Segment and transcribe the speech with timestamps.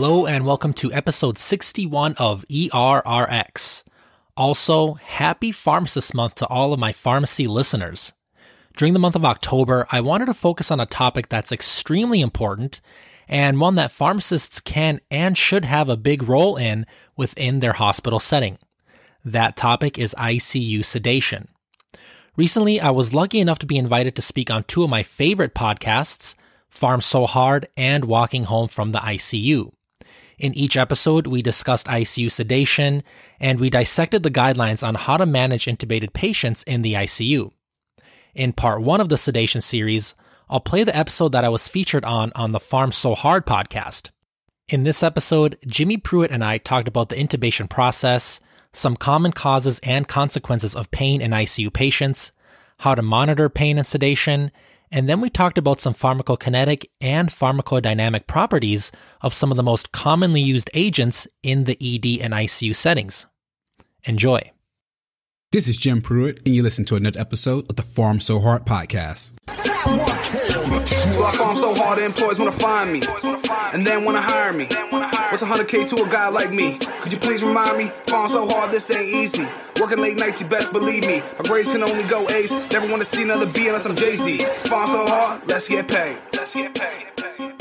[0.00, 3.82] Hello, and welcome to episode 61 of ERRX.
[4.36, 8.12] Also, happy Pharmacist Month to all of my pharmacy listeners.
[8.76, 12.80] During the month of October, I wanted to focus on a topic that's extremely important
[13.26, 16.86] and one that pharmacists can and should have a big role in
[17.16, 18.56] within their hospital setting.
[19.24, 21.48] That topic is ICU sedation.
[22.36, 25.56] Recently, I was lucky enough to be invited to speak on two of my favorite
[25.56, 26.36] podcasts,
[26.72, 29.72] Pharm So Hard and Walking Home from the ICU.
[30.38, 33.02] In each episode, we discussed ICU sedation
[33.40, 37.50] and we dissected the guidelines on how to manage intubated patients in the ICU.
[38.34, 40.14] In part one of the sedation series,
[40.48, 44.10] I'll play the episode that I was featured on on the Pharm So Hard podcast.
[44.68, 48.38] In this episode, Jimmy Pruitt and I talked about the intubation process,
[48.72, 52.32] some common causes and consequences of pain in ICU patients,
[52.78, 54.52] how to monitor pain and sedation,
[54.90, 59.92] and then we talked about some pharmacokinetic and pharmacodynamic properties of some of the most
[59.92, 63.26] commonly used agents in the ED and ICU settings.
[64.04, 64.52] Enjoy.
[65.50, 68.66] This is Jim Pruitt, and you listen to another episode of the Pharm So Hard
[68.66, 69.32] podcast.
[70.68, 73.00] So I farm so hard, the employees wanna find me,
[73.72, 74.66] and then wanna hire me.
[75.30, 76.78] What's 100k to a guy like me?
[77.00, 77.86] Could you please remind me?
[78.06, 79.46] Farm so hard, this ain't easy.
[79.80, 81.22] Working late nights, you best believe me.
[81.38, 82.52] My grades can only go ace.
[82.72, 84.38] Never wanna see another B unless I'm Jay Z.
[84.64, 86.18] Farm so hard, let's get paid.
[86.34, 87.57] Let's get paid.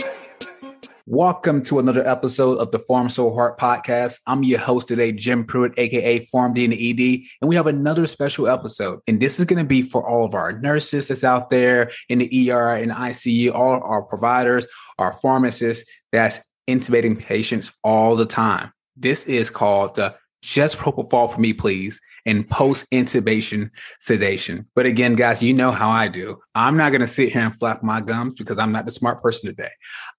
[1.10, 4.20] Welcome to another episode of the Pharm So Hard podcast.
[4.28, 8.50] I'm your host today, Jim Pruitt, aka PharmD and ED, and we have another special
[8.50, 9.00] episode.
[9.08, 12.20] And this is going to be for all of our nurses that's out there in
[12.20, 14.68] the ER and ICU, all our providers,
[15.00, 18.74] our pharmacists that's intubating patients all the time.
[18.98, 24.68] This is called the Just Propofol for Me, please and post intubation sedation.
[24.76, 26.40] But again, guys, you know how I do.
[26.54, 29.24] I'm not going to sit here and flap my gums because I'm not the smart
[29.24, 29.72] person today.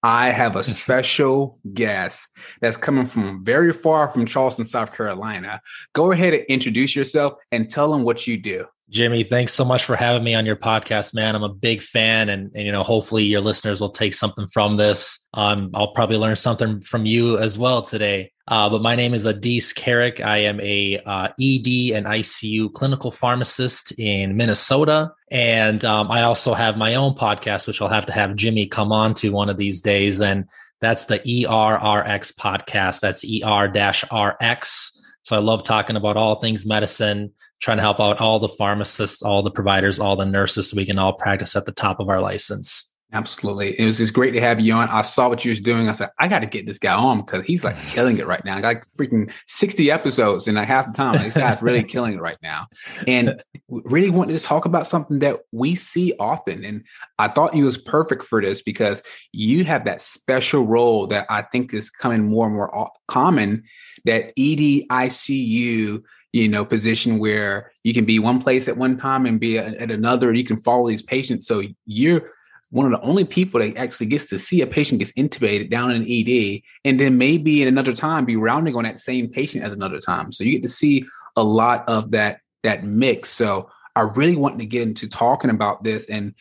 [0.03, 2.27] I have a special guest
[2.59, 5.61] that's coming from very far from Charleston, South Carolina.
[5.93, 8.65] Go ahead and introduce yourself and tell them what you do.
[8.89, 11.35] Jimmy, thanks so much for having me on your podcast, man.
[11.35, 14.77] I'm a big fan, and, and you know, hopefully your listeners will take something from
[14.77, 15.27] this.
[15.35, 18.31] Um, I'll probably learn something from you as well today.
[18.49, 20.21] Uh, but my name is Adis Carrick.
[20.21, 26.55] I am a uh, ED and ICU clinical pharmacist in Minnesota, and um, I also
[26.55, 29.57] have my own podcast, which I'll have to have Jimmy come on to one of
[29.57, 30.45] these days, and
[30.81, 33.01] that's the ERRX podcast.
[33.01, 34.99] That's ER-RX.
[35.21, 39.21] So I love talking about all things medicine, trying to help out all the pharmacists,
[39.21, 42.09] all the providers, all the nurses so we can all practice at the top of
[42.09, 42.88] our license.
[43.11, 43.79] Absolutely.
[43.79, 44.87] It was just great to have you on.
[44.87, 45.89] I saw what you was doing.
[45.89, 47.89] I said, I got to get this guy on because he's like mm.
[47.91, 48.57] killing it right now.
[48.57, 51.17] I got like freaking 60 episodes in like half the time.
[51.17, 52.67] This guy's really killing it right now.
[53.07, 56.63] And really wanted to talk about something that we see often.
[56.63, 56.85] And
[57.17, 59.01] I thought he was perfect for this because
[59.33, 63.63] you have that special role that I think is coming more and more uh, common
[64.05, 69.25] that ED ICU you know position where you can be one place at one time
[69.25, 72.29] and be at another you can follow these patients so you're
[72.71, 75.91] one of the only people that actually gets to see a patient gets intubated down
[75.91, 79.71] in ED, and then maybe in another time be rounding on that same patient at
[79.71, 80.31] another time.
[80.31, 83.29] So you get to see a lot of that that mix.
[83.29, 86.05] So I really want to get into talking about this.
[86.05, 86.33] And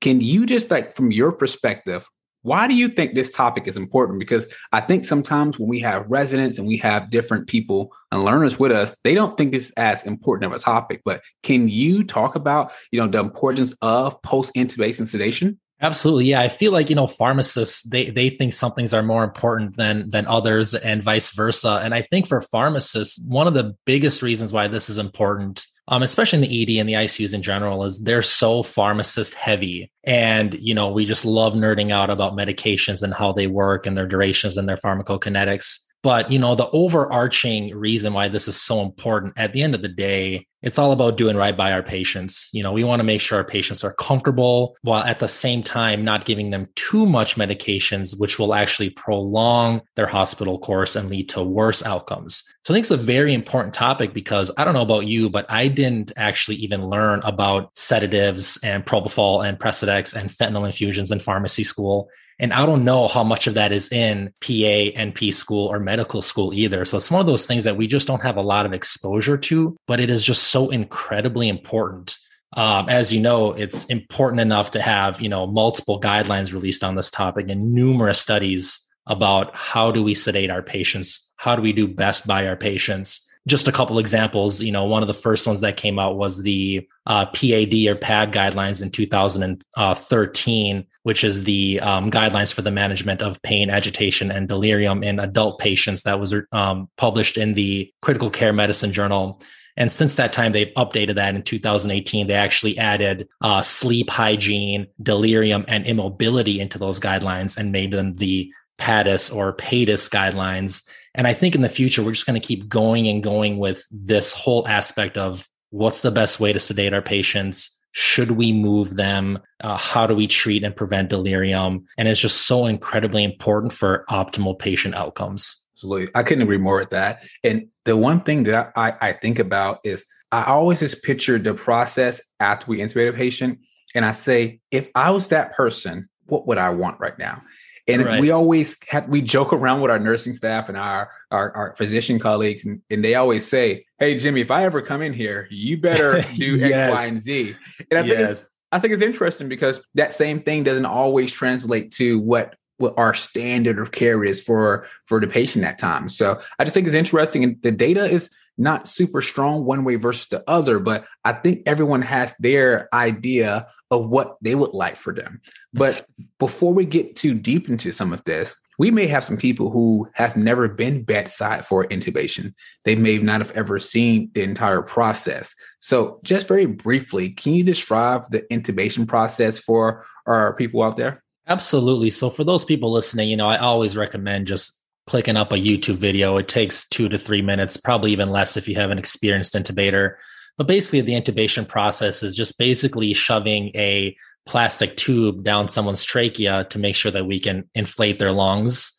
[0.00, 2.08] can you just like from your perspective,
[2.42, 4.20] why do you think this topic is important?
[4.20, 8.58] Because I think sometimes when we have residents and we have different people and learners
[8.58, 11.02] with us, they don't think this is as important of a topic.
[11.04, 15.58] But can you talk about, you know, the importance of post intubation sedation?
[15.82, 16.26] Absolutely.
[16.26, 16.40] Yeah.
[16.40, 20.08] I feel like, you know, pharmacists, they they think some things are more important than
[20.08, 21.80] than others and vice versa.
[21.82, 26.02] And I think for pharmacists, one of the biggest reasons why this is important, um,
[26.02, 29.92] especially in the ED and the ICUs in general, is they're so pharmacist heavy.
[30.04, 33.94] And, you know, we just love nerding out about medications and how they work and
[33.94, 35.78] their durations and their pharmacokinetics.
[36.06, 39.82] But, you know, the overarching reason why this is so important at the end of
[39.82, 42.48] the day, it's all about doing right by our patients.
[42.52, 45.64] You know, we want to make sure our patients are comfortable while at the same
[45.64, 51.10] time not giving them too much medications, which will actually prolong their hospital course and
[51.10, 52.44] lead to worse outcomes.
[52.62, 55.44] So I think it's a very important topic because I don't know about you, but
[55.48, 61.18] I didn't actually even learn about sedatives and propofol and Precedex and fentanyl infusions in
[61.18, 62.08] pharmacy school.
[62.38, 66.20] And I don't know how much of that is in PA, NP school, or medical
[66.20, 66.84] school either.
[66.84, 69.38] So it's one of those things that we just don't have a lot of exposure
[69.38, 72.16] to, but it is just so incredibly important.
[72.56, 76.94] Um, as you know, it's important enough to have you know multiple guidelines released on
[76.94, 81.72] this topic and numerous studies about how do we sedate our patients, how do we
[81.72, 85.46] do best by our patients, just a couple examples, you know, one of the first
[85.46, 91.44] ones that came out was the uh, PAD or PAD guidelines in 2013, which is
[91.44, 96.18] the um, guidelines for the management of pain, agitation, and delirium in adult patients that
[96.18, 99.40] was um, published in the Critical Care Medicine Journal.
[99.76, 102.26] And since that time, they've updated that in 2018.
[102.26, 108.16] They actually added uh, sleep hygiene, delirium, and immobility into those guidelines and made them
[108.16, 110.88] the PADIS or PADIS guidelines.
[111.16, 113.84] And I think in the future, we're just going to keep going and going with
[113.90, 117.70] this whole aspect of what's the best way to sedate our patients?
[117.92, 119.38] Should we move them?
[119.62, 121.86] Uh, how do we treat and prevent delirium?
[121.96, 125.56] And it's just so incredibly important for optimal patient outcomes.
[125.74, 126.08] Absolutely.
[126.14, 127.22] I couldn't agree more with that.
[127.42, 131.54] And the one thing that I, I think about is I always just picture the
[131.54, 133.58] process after we intubate a patient.
[133.94, 137.42] And I say, if I was that person, what would I want right now?
[137.88, 138.20] And right.
[138.20, 142.18] we always have, we joke around with our nursing staff and our our, our physician
[142.18, 145.78] colleagues, and, and, they always say, "Hey, Jimmy, if I ever come in here, you
[145.78, 146.72] better do yes.
[146.72, 147.56] X, Y, and Z."
[147.90, 148.08] And I yes.
[148.08, 152.56] think it's I think it's interesting because that same thing doesn't always translate to what
[152.78, 156.16] what our standard of care is for for the patient at times.
[156.16, 159.96] So I just think it's interesting, and the data is not super strong one way
[159.96, 164.96] versus the other, but I think everyone has their idea of what they would like
[164.96, 165.40] for them.
[165.72, 166.06] But
[166.38, 170.08] before we get too deep into some of this, we may have some people who
[170.14, 172.52] have never been bedside for intubation.
[172.84, 175.54] They may not have ever seen the entire process.
[175.78, 181.22] So, just very briefly, can you describe the intubation process for our people out there?
[181.48, 182.10] Absolutely.
[182.10, 185.96] So, for those people listening, you know, I always recommend just clicking up a YouTube
[185.96, 186.36] video.
[186.36, 190.16] It takes two to three minutes, probably even less if you have an experienced intubator.
[190.58, 194.16] But basically, the intubation process is just basically shoving a
[194.46, 198.95] plastic tube down someone's trachea to make sure that we can inflate their lungs.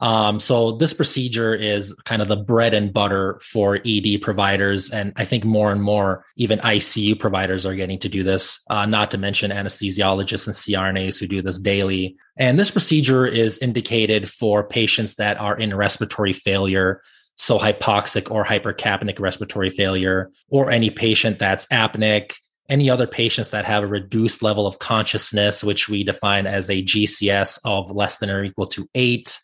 [0.00, 5.12] Um, so this procedure is kind of the bread and butter for ED providers, and
[5.16, 8.64] I think more and more even ICU providers are getting to do this.
[8.70, 12.16] Uh, not to mention anesthesiologists and CRNAs who do this daily.
[12.38, 17.02] And this procedure is indicated for patients that are in respiratory failure,
[17.36, 22.32] so hypoxic or hypercapnic respiratory failure, or any patient that's apneic,
[22.70, 26.82] any other patients that have a reduced level of consciousness, which we define as a
[26.82, 29.38] GCS of less than or equal to eight,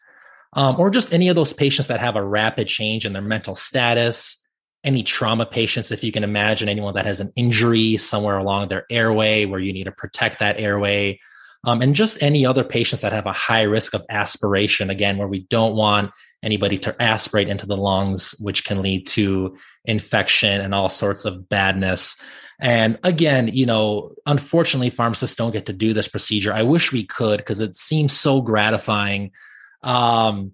[0.52, 3.54] um, or just any of those patients that have a rapid change in their mental
[3.54, 4.38] status,
[4.84, 8.87] any trauma patients, if you can imagine anyone that has an injury somewhere along their
[8.90, 11.19] airway where you need to protect that airway,
[11.64, 15.26] um, and just any other patients that have a high risk of aspiration, again, where
[15.26, 16.12] we don't want
[16.43, 21.49] anybody to aspirate into the lungs, which can lead to infection and all sorts of
[21.49, 22.16] badness.
[22.60, 26.52] And again, you know, unfortunately, pharmacists don't get to do this procedure.
[26.54, 29.32] I wish we could because it seems so gratifying
[29.82, 30.52] um,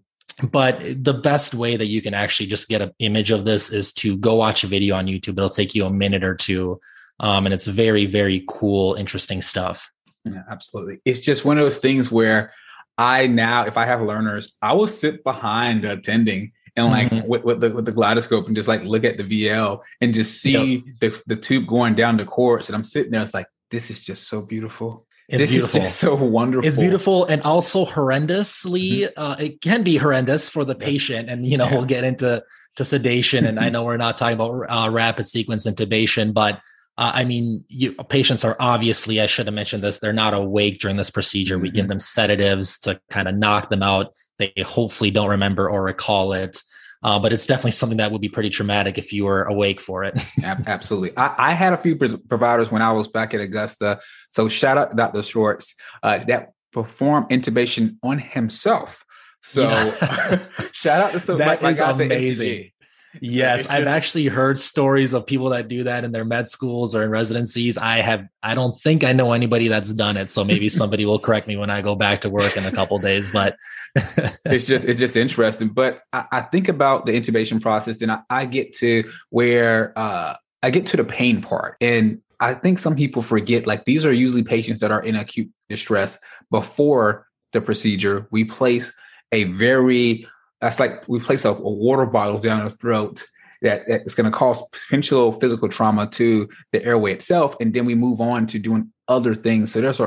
[0.51, 3.93] but the best way that you can actually just get an image of this is
[3.95, 5.37] to go watch a video on YouTube.
[5.37, 6.81] It'll take you a minute or two.
[7.21, 9.91] Um, and it's very, very cool, interesting stuff.
[10.25, 11.01] Yeah, absolutely.
[11.05, 12.53] It's just one of those things where
[12.99, 17.29] I now, if I have learners, I will sit behind attending and like mm-hmm.
[17.29, 20.41] with, with, the with the GlideScope and just like look at the VL and just
[20.41, 20.97] see yep.
[21.01, 22.69] the, the tube going down the course.
[22.69, 25.07] And I'm sitting there, it's like, this is just so beautiful.
[25.32, 25.87] It's this beautiful.
[25.87, 26.69] so wonderful.
[26.69, 29.00] It's beautiful and also horrendously.
[29.00, 29.12] Mm-hmm.
[29.17, 31.73] Uh, it can be horrendous for the patient, and you know yeah.
[31.73, 32.44] we'll get into
[32.76, 33.46] to sedation.
[33.46, 36.61] and I know we're not talking about uh, rapid sequence intubation, but
[36.99, 39.23] uh, I mean, you, patients are obviously.
[39.23, 40.00] I should have mentioned this.
[40.00, 41.54] They're not awake during this procedure.
[41.54, 41.62] Mm-hmm.
[41.62, 41.88] We give mm-hmm.
[41.88, 44.12] them sedatives to kind of knock them out.
[44.37, 46.61] They hopefully don't remember or recall it.
[47.02, 50.04] Uh, but it's definitely something that would be pretty traumatic if you were awake for
[50.04, 50.25] it.
[50.44, 51.16] Absolutely.
[51.16, 54.00] I, I, had a few providers when I was back at Augusta.
[54.30, 55.23] So shout out to Dr.
[55.23, 59.04] Schwartz uh, that performed intubation on himself.
[59.42, 60.38] So yeah.
[60.73, 62.72] shout out to some that like, is like amazing.
[63.21, 67.02] Yes, I've actually heard stories of people that do that in their med schools or
[67.02, 67.76] in residencies.
[67.76, 71.19] I have I don't think I know anybody that's done it, so maybe somebody will
[71.19, 73.57] correct me when I go back to work in a couple days, but
[73.97, 75.69] it's just it's just interesting.
[75.69, 80.35] But I, I, think about the intubation process, then I, I get to where uh,
[80.62, 81.76] I get to the pain part.
[81.81, 85.50] And I think some people forget like these are usually patients that are in acute
[85.69, 86.19] distress
[86.50, 88.26] before the procedure.
[88.31, 88.92] We place
[89.31, 90.26] a very
[90.62, 93.25] that's like we place a, a water bottle down our throat
[93.62, 97.95] that, that's going to cause potential physical trauma to the airway itself, and then we
[97.95, 99.73] move on to doing other things.
[99.73, 100.00] So there's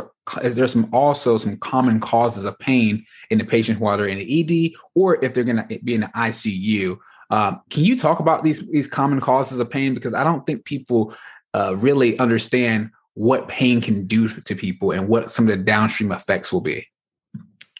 [0.55, 4.71] there's some also some common causes of pain in the patient while they're in the
[4.71, 6.97] ED or if they're going to be in the ICU.
[7.29, 9.93] Um, can you talk about these these common causes of pain?
[9.93, 11.13] Because I don't think people
[11.53, 16.11] uh, really understand what pain can do to people and what some of the downstream
[16.11, 16.87] effects will be.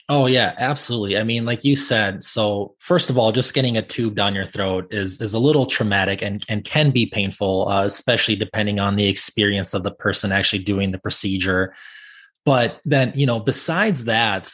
[0.08, 1.18] Oh yeah, absolutely.
[1.18, 4.46] I mean, like you said, so first of all, just getting a tube down your
[4.46, 8.98] throat is is a little traumatic and and can be painful, uh, especially depending on
[8.98, 11.74] the experience of the person actually doing the procedure.
[12.46, 14.52] But then, you know, besides that,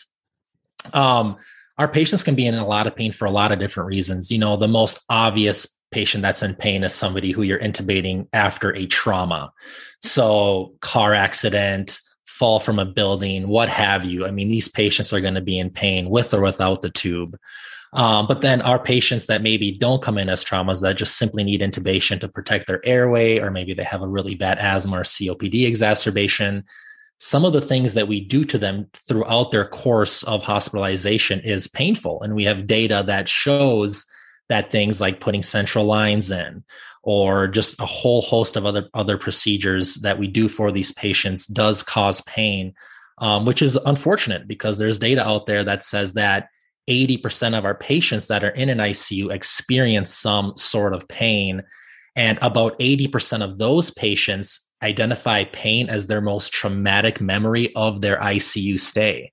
[0.93, 1.36] um,
[1.77, 4.31] our patients can be in a lot of pain for a lot of different reasons.
[4.31, 8.74] You know, the most obvious patient that's in pain is somebody who you're intubating after
[8.74, 9.51] a trauma.
[10.01, 12.00] So, car accident,
[12.42, 14.26] fall from a building, what have you.
[14.26, 17.38] I mean, these patients are going to be in pain with or without the tube.
[17.94, 21.44] Um, but then our patients that maybe don't come in as traumas that just simply
[21.44, 25.04] need intubation to protect their airway, or maybe they have a really bad asthma or
[25.04, 26.64] COPD exacerbation.
[27.20, 31.68] Some of the things that we do to them throughout their course of hospitalization is
[31.68, 32.24] painful.
[32.24, 34.04] And we have data that shows
[34.50, 36.64] that things like putting central lines in
[37.03, 41.48] or just a whole host of other other procedures that we do for these patients
[41.48, 42.74] does cause pain,
[43.17, 46.48] um, which is unfortunate because there's data out there that says that
[46.89, 51.63] 80% of our patients that are in an ICU experience some sort of pain.
[52.15, 58.17] And about 80% of those patients identify pain as their most traumatic memory of their
[58.17, 59.31] ICU stay.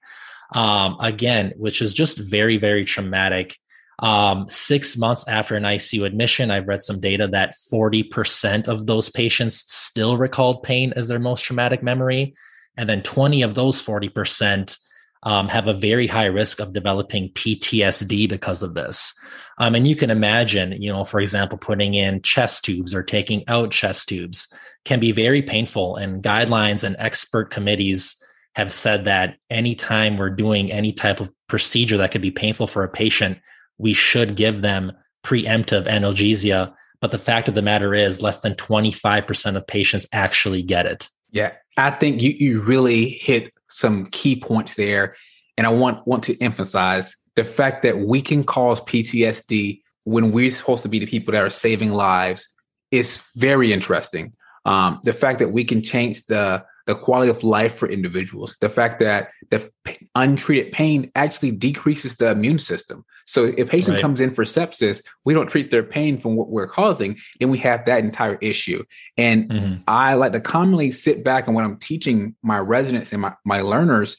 [0.54, 3.58] Um, again, which is just very, very traumatic.
[4.00, 9.10] Um, six months after an ICU admission, I've read some data that 40% of those
[9.10, 12.34] patients still recalled pain as their most traumatic memory.
[12.76, 14.78] And then 20 of those 40%
[15.24, 19.12] um, have a very high risk of developing PTSD because of this.
[19.58, 23.42] Um, and you can imagine, you know, for example, putting in chest tubes or taking
[23.48, 24.52] out chest tubes
[24.84, 25.96] can be very painful.
[25.96, 28.22] And guidelines and expert committees
[28.54, 32.84] have said that anytime we're doing any type of procedure that could be painful for
[32.84, 33.38] a patient,
[33.78, 34.92] we should give them
[35.24, 36.74] preemptive analgesia.
[37.00, 41.08] But the fact of the matter is, less than 25% of patients actually get it.
[41.30, 45.14] Yeah, I think you, you really hit some key points there.
[45.56, 50.50] And I want, want to emphasize the fact that we can cause PTSD when we're
[50.50, 52.48] supposed to be the people that are saving lives
[52.90, 54.32] is very interesting.
[54.64, 58.56] Um, the fact that we can change the the quality of life for individuals.
[58.62, 59.70] The fact that the
[60.14, 63.04] untreated pain actually decreases the immune system.
[63.26, 64.00] So if a patient right.
[64.00, 67.58] comes in for sepsis, we don't treat their pain from what we're causing, then we
[67.58, 68.82] have that entire issue.
[69.18, 69.74] And mm-hmm.
[69.86, 73.60] I like to commonly sit back and when I'm teaching my residents and my, my
[73.60, 74.16] learners,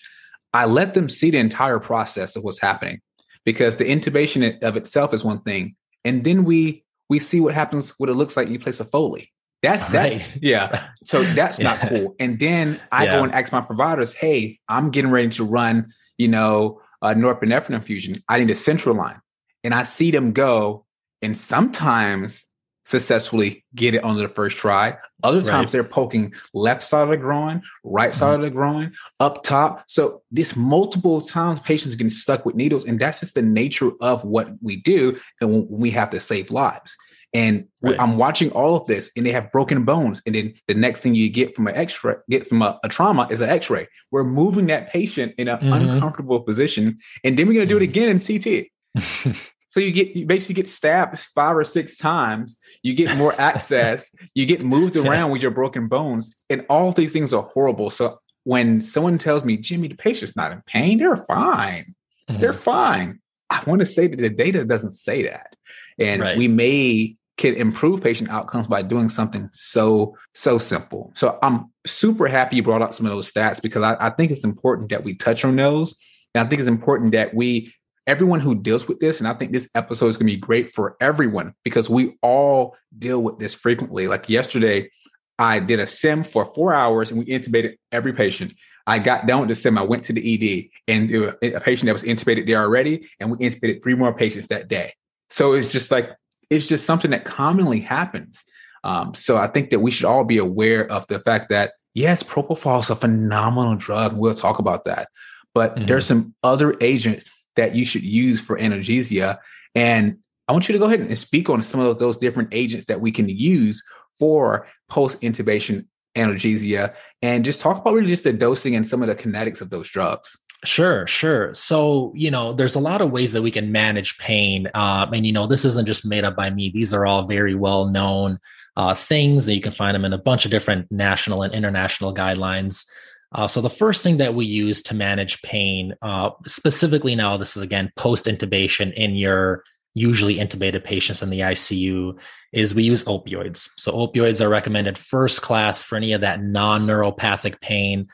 [0.53, 3.01] I let them see the entire process of what's happening
[3.45, 5.75] because the intubation of itself is one thing.
[6.05, 9.31] And then we we see what happens, what it looks like you place a Foley.
[9.61, 10.37] That's that's right.
[10.41, 10.87] yeah.
[11.03, 11.63] So that's yeah.
[11.69, 12.15] not cool.
[12.19, 13.17] And then I yeah.
[13.17, 17.71] go and ask my providers, hey, I'm getting ready to run, you know, a norepinephrine
[17.71, 18.15] infusion.
[18.27, 19.19] I need a central line.
[19.63, 20.85] And I see them go
[21.21, 22.45] and sometimes
[22.85, 24.97] successfully get it on the first try.
[25.21, 25.71] Other times right.
[25.71, 28.35] they're poking left side of the groin, right side mm-hmm.
[28.35, 29.83] of the groin, up top.
[29.87, 32.85] So this multiple times patients getting stuck with needles.
[32.85, 35.19] And that's just the nature of what we do.
[35.39, 36.97] And we have to save lives.
[37.33, 37.95] And right.
[38.00, 40.21] I'm watching all of this, and they have broken bones.
[40.25, 43.27] And then the next thing you get from an X-ray, get from a, a trauma
[43.29, 43.88] is an X-ray.
[44.09, 45.89] We're moving that patient in an mm-hmm.
[45.89, 49.36] uncomfortable position, and then we're going to do it again in CT.
[49.69, 52.57] so you get you basically get stabbed five or six times.
[52.81, 54.09] You get more access.
[54.33, 55.33] you get moved around yeah.
[55.33, 57.91] with your broken bones, and all these things are horrible.
[57.91, 61.93] So when someone tells me, Jimmy, the patient's not in pain, they're fine.
[62.27, 62.41] Mm-hmm.
[62.41, 63.19] They're fine.
[63.51, 65.55] I want to say that the data doesn't say that.
[65.98, 66.38] And right.
[66.38, 71.12] we may can improve patient outcomes by doing something so so simple.
[71.15, 74.29] So I'm super happy you brought up some of those stats because I, I think
[74.29, 75.96] it's important that we touch on those,
[76.36, 77.74] and I think it's important that we
[78.05, 80.74] everyone who deals with this, and I think this episode is going to be great
[80.74, 84.10] for everyone because we all deal with this frequently.
[84.10, 84.91] Like yesterday,
[85.38, 88.53] I did a sim for four hours and we intubated every patient.
[88.86, 89.77] I got done with the sim.
[89.77, 91.10] I went to the ED and
[91.41, 94.67] eh, a patient that was intubated there already, and we intubated three more patients that
[94.67, 94.91] day.
[95.29, 96.10] So it's just like
[96.49, 98.43] it's just something that commonly happens.
[98.83, 102.23] Um, so I think that we should all be aware of the fact that yes,
[102.23, 104.15] propofol is a phenomenal drug.
[104.15, 105.09] We'll talk about that,
[105.53, 105.87] but mm-hmm.
[105.87, 109.37] there's some other agents that you should use for analgesia.
[109.75, 112.85] And I want you to go ahead and speak on some of those different agents
[112.87, 113.83] that we can use
[114.17, 119.07] for post intubation analgesia, and just talk about really just the dosing and some of
[119.07, 120.37] the kinetics of those drugs.
[120.65, 121.53] Sure, sure.
[121.53, 124.69] So, you know, there's a lot of ways that we can manage pain.
[124.73, 126.69] Um, and, you know, this isn't just made up by me.
[126.69, 128.39] These are all very well known
[128.75, 132.13] uh, things, and you can find them in a bunch of different national and international
[132.13, 132.85] guidelines.
[133.31, 137.55] Uh, so, the first thing that we use to manage pain, uh, specifically now, this
[137.55, 139.63] is again post intubation in your
[139.93, 142.17] usually intubated patients in the ICU,
[142.53, 143.69] is we use opioids.
[143.77, 148.07] So, opioids are recommended first class for any of that non neuropathic pain.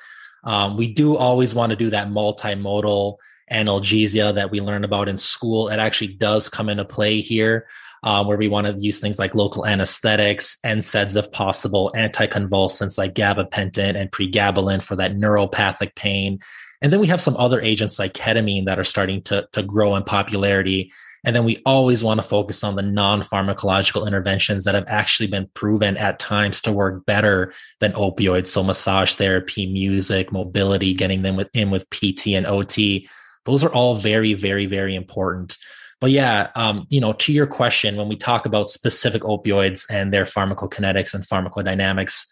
[0.46, 3.18] Um, we do always want to do that multimodal
[3.52, 5.70] analgesia that we learn about in school.
[5.70, 7.68] It actually does come into play here.
[8.04, 13.16] Uh, where we want to use things like local anesthetics, NSAIDs if possible, anticonvulsants like
[13.16, 16.38] gabapentin and pregabalin for that neuropathic pain.
[16.84, 19.96] And then we have some other agents like ketamine that are starting to, to grow
[19.96, 20.92] in popularity.
[21.26, 25.28] And then we always want to focus on the non pharmacological interventions that have actually
[25.28, 28.48] been proven at times to work better than opioids.
[28.48, 33.10] So, massage therapy, music, mobility, getting them with, in with PT and OT.
[33.46, 35.58] Those are all very, very, very important.
[36.00, 40.14] But yeah, um, you know, to your question, when we talk about specific opioids and
[40.14, 42.28] their pharmacokinetics and pharmacodynamics,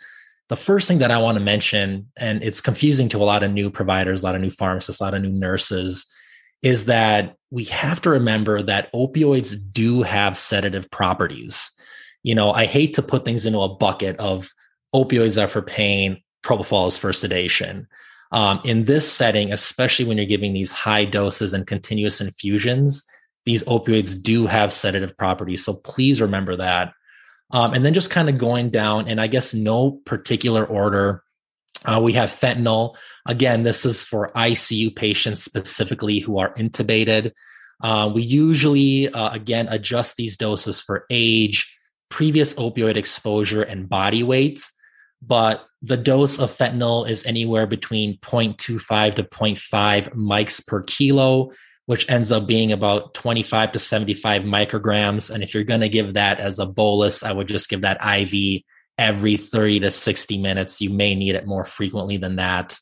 [0.50, 3.52] the first thing that I want to mention, and it's confusing to a lot of
[3.52, 6.06] new providers, a lot of new pharmacists, a lot of new nurses,
[6.64, 11.72] is that we have to remember that opioids do have sedative properties.
[12.24, 14.50] You know, I hate to put things into a bucket of
[14.96, 17.88] opioids are for pain, propofol is for sedation.
[18.32, 23.06] Um, in this setting, especially when you're giving these high doses and continuous infusions,
[23.46, 25.64] these opioids do have sedative properties.
[25.64, 26.94] So please remember that.
[27.52, 31.24] Um, and then just kind of going down, and I guess no particular order.
[31.86, 32.96] Uh, we have fentanyl.
[33.26, 37.32] Again, this is for ICU patients specifically who are intubated.
[37.82, 41.78] Uh, we usually, uh, again, adjust these doses for age,
[42.10, 44.64] previous opioid exposure, and body weight.
[45.22, 51.52] But the dose of fentanyl is anywhere between 0.25 to 0.5 mics per kilo
[51.86, 55.30] which ends up being about 25 to 75 micrograms.
[55.30, 58.00] And if you're going to give that as a bolus, I would just give that
[58.04, 58.62] IV
[58.98, 60.82] every 30 to 60 minutes.
[60.82, 62.78] You may need it more frequently than that.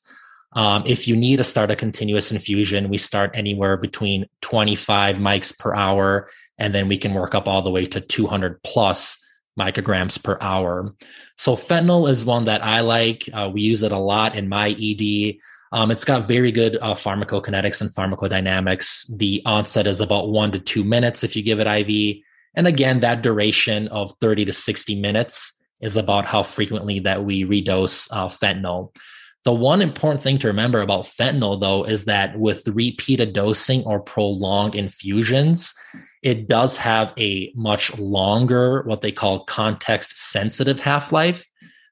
[0.53, 5.57] Um, if you need to start a continuous infusion, we start anywhere between 25 mics
[5.57, 6.27] per hour,
[6.57, 9.17] and then we can work up all the way to 200 plus
[9.57, 10.93] micrograms per hour.
[11.37, 13.29] So fentanyl is one that I like.
[13.31, 15.35] Uh, we use it a lot in my ED.
[15.73, 19.17] Um, it's got very good uh, pharmacokinetics and pharmacodynamics.
[19.17, 22.23] The onset is about one to two minutes if you give it IV.
[22.55, 27.43] And again, that duration of 30 to 60 minutes is about how frequently that we
[27.43, 28.95] redose uh, fentanyl.
[29.43, 33.99] The one important thing to remember about fentanyl, though, is that with repeated dosing or
[33.99, 35.73] prolonged infusions,
[36.21, 41.45] it does have a much longer, what they call context sensitive half life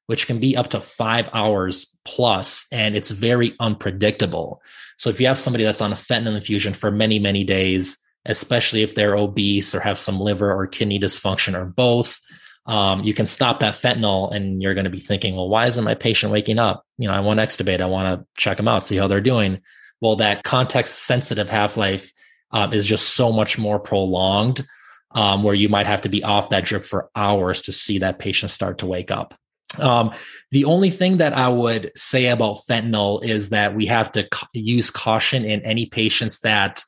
[0.10, 4.60] which can be up to five hours plus, and it's very unpredictable.
[4.98, 8.82] So if you have somebody that's on a fentanyl infusion for many, many days, especially
[8.82, 12.20] if they're obese or have some liver or kidney dysfunction or both,
[12.66, 15.84] um, you can stop that fentanyl and you're going to be thinking, well, why isn't
[15.84, 16.86] my patient waking up?
[16.98, 17.82] You know, I want to extubate.
[17.82, 19.62] I want to check them out, see how they're doing.
[20.02, 22.12] Well, that context sensitive half life
[22.52, 24.66] um, is just so much more prolonged,
[25.12, 28.20] um, where you might have to be off that drip for hours to see that
[28.20, 29.34] patient start to wake up.
[29.78, 30.12] Um,
[30.52, 34.90] the only thing that I would say about fentanyl is that we have to use
[34.90, 36.84] caution in any patients that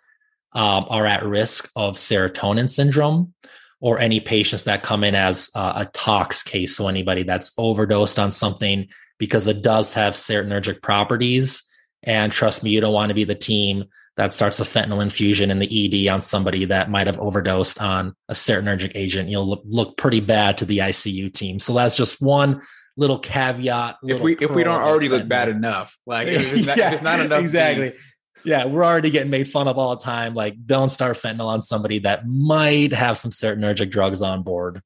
[0.54, 3.34] um, are at risk of serotonin syndrome
[3.82, 6.76] or any patients that come in as uh, a tox case.
[6.76, 11.64] So, anybody that's overdosed on something because it does have serotonergic properties.
[12.04, 13.86] And trust me, you don't want to be the team
[14.18, 18.16] that starts a fentanyl infusion in the ED on somebody that might have overdosed on
[18.30, 21.60] a serotonergic agent, you'll look, look pretty bad to the ICU team.
[21.60, 22.62] So that's just one
[22.98, 23.98] little caveat.
[24.04, 26.88] Little if we if we don't already look bad enough, like if it's not, yeah,
[26.88, 27.94] if it's not enough, exactly.
[28.44, 30.34] Yeah, we're already getting made fun of all the time.
[30.34, 34.82] Like, don't start fentanyl on somebody that might have some serotonergic drugs on board.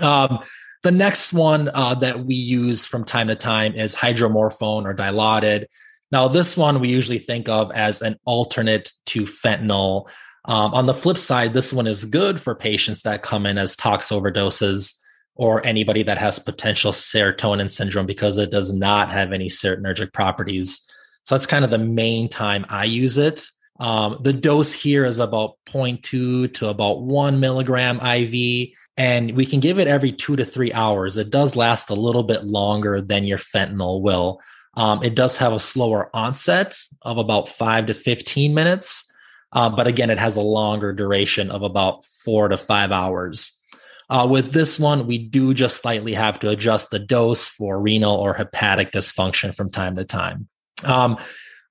[0.00, 0.40] Um,
[0.82, 5.66] the next one uh, that we use from time to time is hydromorphone or dilaudid.
[6.12, 10.08] Now, this one we usually think of as an alternate to fentanyl.
[10.46, 13.76] Um, on the flip side, this one is good for patients that come in as
[13.76, 14.96] tox overdoses
[15.34, 20.80] or anybody that has potential serotonin syndrome because it does not have any serotonergic properties.
[21.24, 23.46] So that's kind of the main time I use it.
[23.78, 29.60] Um, the dose here is about 0.2 to about one milligram IV, and we can
[29.60, 31.16] give it every two to three hours.
[31.16, 34.40] It does last a little bit longer than your fentanyl will.
[34.76, 39.10] Um, it does have a slower onset of about five to 15 minutes.
[39.52, 43.56] Uh, but again, it has a longer duration of about four to five hours.
[44.08, 48.16] Uh, with this one, we do just slightly have to adjust the dose for renal
[48.16, 50.48] or hepatic dysfunction from time to time.
[50.84, 51.18] Um,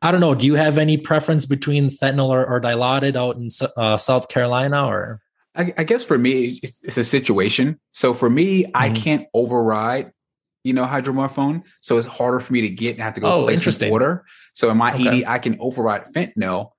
[0.02, 0.36] I don't know.
[0.36, 4.88] Do you have any preference between fentanyl or, or dilaudid out in uh, South Carolina,
[4.88, 5.22] or?
[5.56, 7.80] I, I guess for me, it's, it's, a situation.
[7.92, 8.72] So for me, mm-hmm.
[8.76, 10.12] I can't override
[10.64, 11.64] you know, hydromorphone.
[11.82, 14.26] So it's harder for me to get and have to go oh, place in order.
[14.54, 15.22] So in my okay.
[15.22, 16.72] ED, I can override fentanyl,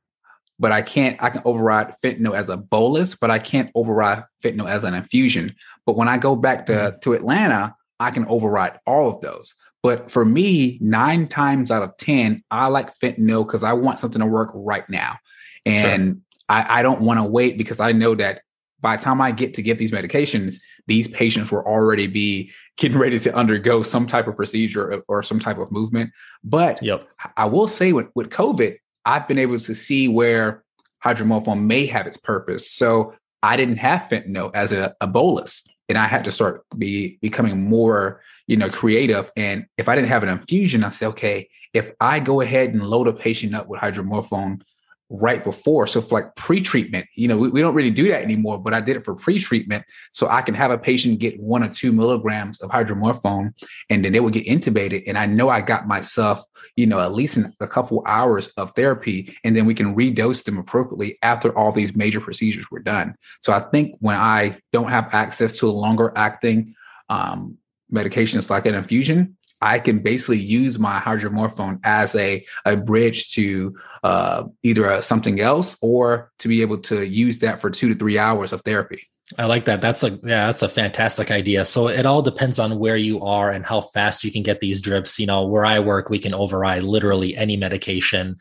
[0.58, 4.68] but I can't, I can override fentanyl as a bolus, but I can't override fentanyl
[4.68, 5.52] as an infusion.
[5.86, 6.98] But when I go back to, mm-hmm.
[7.00, 9.54] to Atlanta, I can override all of those.
[9.82, 14.20] But for me, nine times out of 10, I like fentanyl because I want something
[14.20, 15.18] to work right now.
[15.64, 16.16] And sure.
[16.48, 18.42] I, I don't want to wait because I know that
[18.80, 22.98] by the time I get to get these medications, these patients will already be getting
[22.98, 26.10] ready to undergo some type of procedure or, or some type of movement.
[26.42, 27.06] But yep.
[27.36, 30.64] I will say with, with COVID, I've been able to see where
[31.04, 32.70] hydromorphone may have its purpose.
[32.70, 37.18] So I didn't have fentanyl as a, a bolus, and I had to start be
[37.22, 39.30] becoming more, you know, creative.
[39.36, 42.84] And if I didn't have an infusion, I say, okay, if I go ahead and
[42.84, 44.62] load a patient up with hydromorphone
[45.08, 45.86] right before.
[45.86, 48.80] So for like pre-treatment, you know, we, we, don't really do that anymore, but I
[48.80, 49.84] did it for pre-treatment.
[50.12, 53.52] So I can have a patient get one or two milligrams of hydromorphone
[53.88, 55.04] and then they would get intubated.
[55.06, 58.72] And I know I got myself, you know, at least in a couple hours of
[58.72, 59.36] therapy.
[59.44, 63.14] And then we can redose them appropriately after all these major procedures were done.
[63.42, 66.74] So I think when I don't have access to a longer acting
[67.08, 67.58] um,
[67.92, 73.76] medications like an infusion, I can basically use my hydromorphone as a, a bridge to
[74.02, 77.94] uh, either a, something else or to be able to use that for two to
[77.94, 79.06] three hours of therapy.
[79.38, 79.80] I like that.
[79.80, 81.64] That's a yeah, that's a fantastic idea.
[81.64, 84.82] So it all depends on where you are and how fast you can get these
[84.82, 85.20] drips.
[85.20, 88.38] You know, where I work, we can override literally any medication.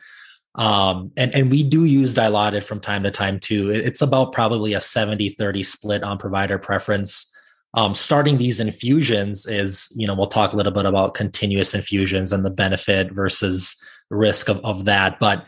[0.56, 3.70] Um, and, and we do use dilaudid from time to time too.
[3.70, 7.30] It's about probably a 70 30 split on provider preference
[7.74, 12.32] um, starting these infusions is, you know, we'll talk a little bit about continuous infusions
[12.32, 13.76] and the benefit versus
[14.10, 15.18] risk of, of that.
[15.20, 15.44] But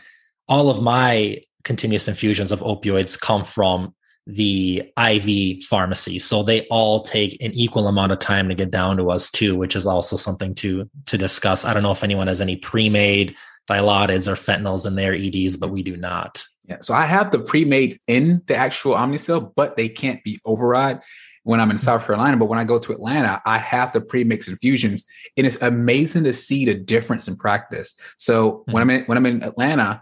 [0.47, 3.93] all of my continuous infusions of opioids come from
[4.25, 6.17] the IV pharmacy.
[6.17, 9.57] So they all take an equal amount of time to get down to us too,
[9.57, 11.65] which is also something to to discuss.
[11.65, 13.35] I don't know if anyone has any pre-made
[13.69, 16.45] dilaudids or fentanyls in their EDs, but we do not.
[16.65, 16.77] Yeah.
[16.81, 21.01] So I have the pre-mades in the actual Omnicell, but they can't be override
[21.43, 24.47] when I'm in South Carolina, but when I go to Atlanta, I have the pre-mix
[24.47, 25.05] infusions,
[25.37, 27.93] and it's amazing to see the difference in practice.
[28.17, 30.01] So when I'm in when I'm in Atlanta,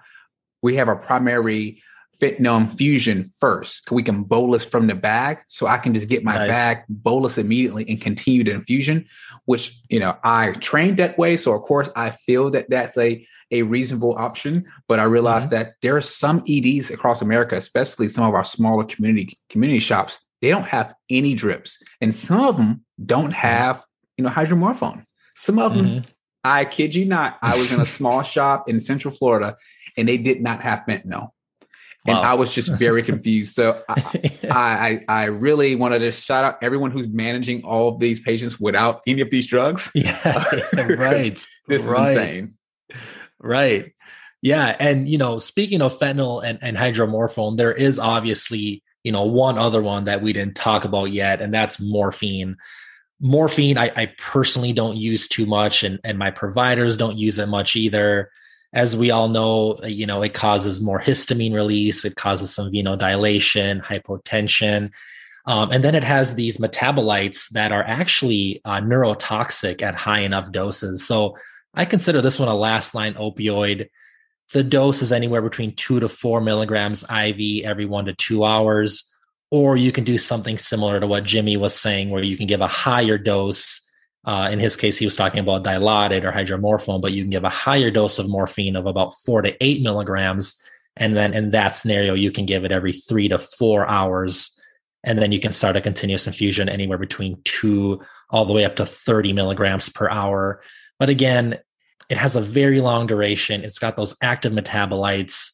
[0.62, 1.82] we have a primary
[2.21, 3.91] fentanyl infusion first.
[3.91, 6.49] We can bolus from the bag, so I can just get my nice.
[6.49, 9.06] bag bolus immediately and continue the infusion.
[9.45, 13.27] Which you know I trained that way, so of course I feel that that's a
[13.49, 14.65] a reasonable option.
[14.88, 15.63] But I realized mm-hmm.
[15.63, 20.19] that there are some EDs across America, especially some of our smaller community community shops,
[20.41, 21.82] they don't have any drips.
[22.01, 23.34] And some of them don't mm-hmm.
[23.34, 23.84] have,
[24.17, 25.06] you know, hydromorphone.
[25.36, 26.12] Some of them, mm-hmm.
[26.43, 29.56] I kid you not, I was in a small shop in Central Florida
[29.97, 31.30] and they did not have fentanyl.
[32.08, 32.17] And.
[32.17, 33.54] I was just very confused.
[33.54, 38.19] So I, I, I really wanted to shout out everyone who's managing all of these
[38.19, 39.91] patients without any of these drugs.
[39.95, 40.19] Yeah,
[40.73, 41.45] right.
[41.67, 42.12] this right.
[42.12, 42.54] is insane.
[43.39, 43.93] Right.
[44.41, 44.75] Yeah.
[44.80, 49.57] And you know, speaking of fentanyl and, and hydromorphone, there is obviously you know one
[49.57, 52.57] other one that we didn't talk about yet and that's morphine.
[53.19, 57.47] Morphine I, I, personally don't use too much and, and my providers don't use it
[57.47, 58.31] much either.
[58.73, 63.83] As we all know you know it causes more histamine release it causes some venodilation
[63.83, 64.91] hypotension
[65.45, 70.51] um, and then it has these metabolites that are actually uh, neurotoxic at high enough
[70.51, 71.05] doses.
[71.05, 71.35] So
[71.73, 73.87] i consider this one a last line opioid
[74.53, 79.07] the dose is anywhere between two to four milligrams IV every one to two hours.
[79.49, 82.61] Or you can do something similar to what Jimmy was saying, where you can give
[82.61, 83.81] a higher dose.
[84.23, 87.43] Uh, in his case, he was talking about dilaudid or hydromorphone, but you can give
[87.43, 90.57] a higher dose of morphine of about four to eight milligrams.
[90.95, 94.57] And then in that scenario, you can give it every three to four hours.
[95.03, 98.75] And then you can start a continuous infusion anywhere between two all the way up
[98.77, 100.61] to 30 milligrams per hour.
[100.99, 101.57] But again,
[102.12, 103.63] it has a very long duration.
[103.63, 105.50] It's got those active metabolites.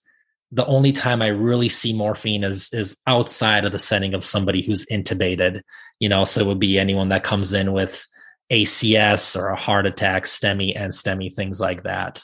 [0.51, 4.63] The only time I really see morphine is is outside of the setting of somebody
[4.63, 5.61] who's intubated.
[5.99, 8.03] You know, so it would be anyone that comes in with
[8.51, 12.23] ACS or a heart attack, STEMI and NSTEMI, things like that.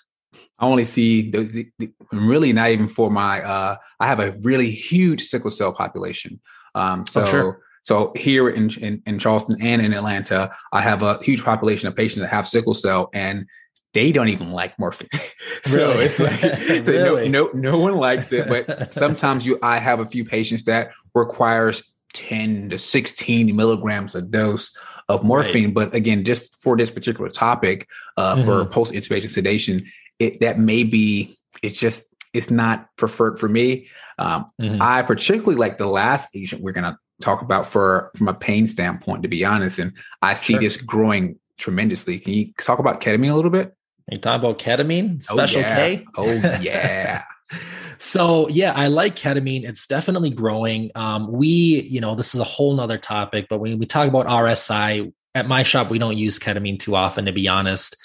[0.58, 3.44] I only see the, the, the, really not even for my.
[3.44, 6.40] Uh, I have a really huge sickle cell population.
[6.74, 7.22] Um, so.
[7.22, 7.62] Oh, sure.
[7.84, 11.96] So here in, in, in Charleston and in Atlanta, I have a huge population of
[11.96, 13.46] patients that have sickle cell, and
[13.94, 15.08] they don't even like morphine.
[15.66, 16.06] so really?
[16.06, 16.42] it's like
[16.88, 17.30] really?
[17.30, 18.48] no, no, no one likes it.
[18.48, 24.22] But sometimes you I have a few patients that requires 10 to 16 milligrams a
[24.22, 24.76] dose
[25.10, 25.66] of morphine.
[25.66, 25.74] Right.
[25.74, 28.46] But again, just for this particular topic, uh, mm-hmm.
[28.46, 29.86] for post intubation sedation,
[30.20, 33.88] it that may be it's just it's not preferred for me.
[34.18, 34.82] Um, mm-hmm.
[34.82, 39.24] I particularly like the last agent we're gonna talk about for from a pain standpoint,
[39.24, 39.80] to be honest.
[39.80, 40.62] And I see sure.
[40.62, 42.20] this growing tremendously.
[42.20, 43.76] Can you talk about ketamine a little bit?
[44.10, 45.76] You talking about ketamine, oh, special oh, yeah.
[45.76, 46.06] K?
[46.18, 47.24] Oh yeah.
[47.98, 49.68] so yeah, I like ketamine.
[49.68, 50.92] It's definitely growing.
[50.96, 54.28] Um, we, you know, this is a whole nother topic, but when we talk about
[54.28, 57.96] RSI at my shop, we don't use ketamine too often, to be honest.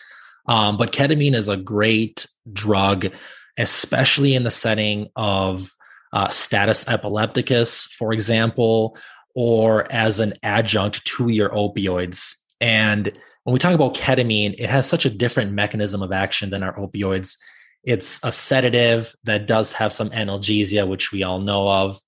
[0.46, 3.12] Um, but ketamine is a great drug,
[3.58, 5.72] especially in the setting of
[6.12, 8.96] uh, status epilepticus, for example,
[9.34, 12.34] or as an adjunct to your opioids.
[12.60, 13.12] And
[13.48, 16.76] when we talk about ketamine, it has such a different mechanism of action than our
[16.76, 17.38] opioids.
[17.82, 21.98] It's a sedative that does have some analgesia, which we all know of.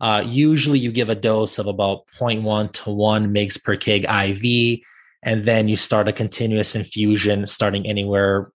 [0.00, 4.80] Uh, usually, you give a dose of about 0.1 to 1 mg per kg IV,
[5.22, 8.50] and then you start a continuous infusion starting anywhere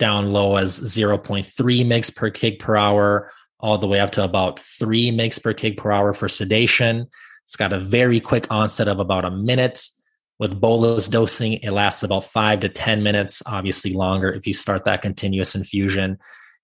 [0.00, 3.30] down low as 0.3 mg per kg per hour,
[3.60, 7.06] all the way up to about 3 mg per kg per hour for sedation.
[7.44, 9.88] It's got a very quick onset of about a minute.
[10.38, 14.84] With bolus dosing, it lasts about five to 10 minutes, obviously longer if you start
[14.84, 16.18] that continuous infusion.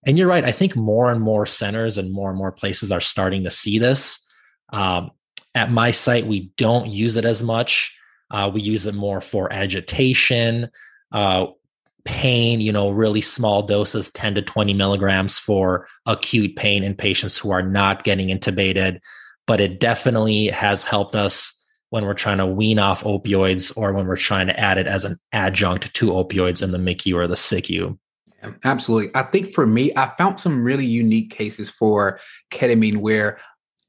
[0.06, 0.44] And you're right.
[0.44, 3.78] I think more and more centers and more and more places are starting to see
[3.78, 4.24] this.
[4.72, 5.10] Um,
[5.54, 7.96] at my site, we don't use it as much.
[8.30, 10.68] Uh, we use it more for agitation,
[11.12, 11.46] uh,
[12.04, 17.36] pain, you know, really small doses, 10 to 20 milligrams for acute pain in patients
[17.36, 19.00] who are not getting intubated.
[19.46, 21.59] But it definitely has helped us
[21.90, 25.04] when we're trying to wean off opioids or when we're trying to add it as
[25.04, 27.98] an adjunct to opioids in the MICU or the SICU.
[28.64, 29.10] Absolutely.
[29.14, 32.18] I think for me, I found some really unique cases for
[32.50, 33.38] ketamine where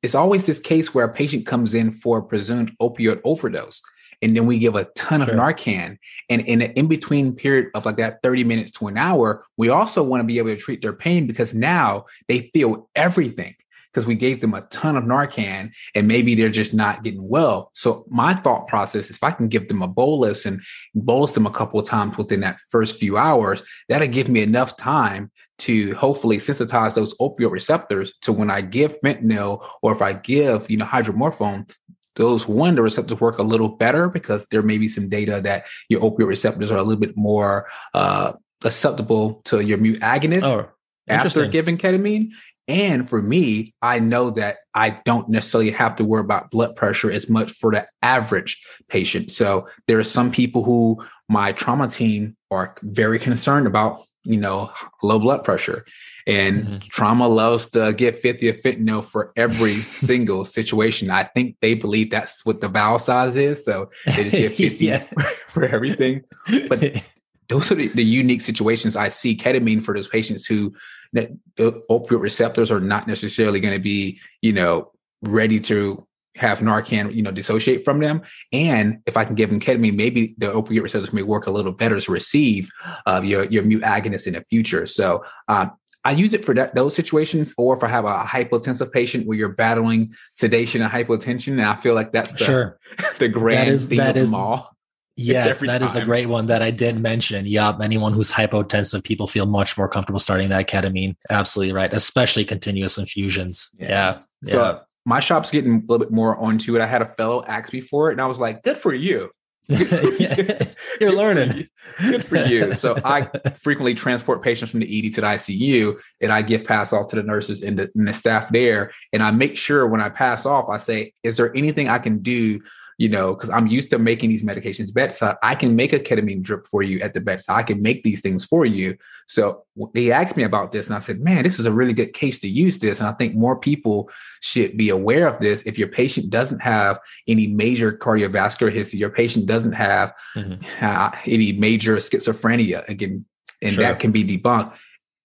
[0.04, 3.82] it's always this case where a patient comes in for a presumed opioid overdose
[4.22, 5.34] and then we give a ton sure.
[5.34, 5.98] of Narcan.
[6.30, 9.70] And in an in between period of like that 30 minutes to an hour, we
[9.70, 13.56] also want to be able to treat their pain because now they feel everything
[13.92, 17.72] because we gave them a ton of Narcan and maybe they're just not getting well.
[17.74, 20.62] So my thought process is if I can give them a bolus and
[20.96, 24.78] bolus them a couple of times within that first few hours, that'll give me enough
[24.78, 30.14] time to hopefully sensitize those opioid receptors to when I give fentanyl or if I
[30.14, 31.70] give, you know, hydromorphone,
[32.16, 35.66] those one the receptors work a little better because there may be some data that
[35.90, 40.70] your opioid receptors are a little bit more uh, susceptible to your mu agonist oh,
[41.08, 42.30] after giving ketamine.
[42.68, 47.12] And for me, I know that I don't necessarily have to worry about blood pressure
[47.12, 49.32] as much for the average patient.
[49.32, 54.72] So there are some people who my trauma team are very concerned about you know,
[55.02, 55.86] low blood pressure.
[56.28, 56.78] And mm-hmm.
[56.90, 61.10] trauma loves to get 50 of fentanyl for every single situation.
[61.10, 63.66] I think they believe that's what the vial size is.
[63.66, 65.04] So they just get 50 yeah.
[65.50, 66.24] for everything.
[66.68, 67.04] But
[67.50, 70.74] those are the, the, unique situations I see ketamine for those patients who
[71.14, 77.14] the opioid receptors are not necessarily going to be, you know, ready to have Narcan,
[77.14, 78.22] you know, dissociate from them.
[78.54, 81.74] And if I can give them ketamine, maybe the opioid receptors may work a little
[81.74, 82.70] better to receive
[83.06, 84.86] uh, your your mu agonist in the future.
[84.86, 85.72] So um,
[86.04, 89.38] I use it for that, those situations, or if I have a hypotensive patient where
[89.38, 92.80] you're battling sedation and hypotension, and I feel like that's the, sure.
[93.20, 94.76] the grand that is, theme that of is, them all.
[95.22, 95.84] Yes, that time.
[95.84, 97.46] is a great one that I did mention.
[97.46, 101.16] Yup, anyone who's hypotensive, people feel much more comfortable starting that ketamine.
[101.30, 103.70] Absolutely right, especially continuous infusions.
[103.80, 104.28] Yes.
[104.44, 104.52] Yeah.
[104.52, 106.82] So yeah my shop's getting a little bit more onto it.
[106.82, 109.32] I had a fellow ask me for it, and I was like, "Good for you."
[109.70, 111.68] You're learning.
[112.00, 112.74] Good for you.
[112.74, 113.22] So I
[113.58, 117.16] frequently transport patients from the ED to the ICU, and I give pass off to
[117.16, 118.92] the nurses and the, and the staff there.
[119.14, 122.20] And I make sure when I pass off, I say, "Is there anything I can
[122.20, 122.60] do
[123.02, 125.36] you know, because I'm used to making these medications bedside.
[125.42, 127.58] I can make a ketamine drip for you at the bedside.
[127.58, 128.96] I can make these things for you.
[129.28, 129.64] So
[129.96, 132.38] they asked me about this, and I said, man, this is a really good case
[132.42, 133.00] to use this.
[133.00, 134.12] And I think more people
[134.42, 135.64] should be aware of this.
[135.64, 140.86] If your patient doesn't have any major cardiovascular history, your patient doesn't have mm-hmm.
[140.86, 143.26] uh, any major schizophrenia, again,
[143.64, 143.84] and sure.
[143.84, 144.78] that can be debunked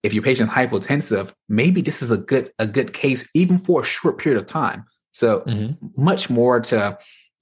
[0.03, 3.85] if your patient's hypotensive, maybe this is a good a good case even for a
[3.85, 4.85] short period of time.
[5.11, 5.87] So mm-hmm.
[5.97, 6.97] much more to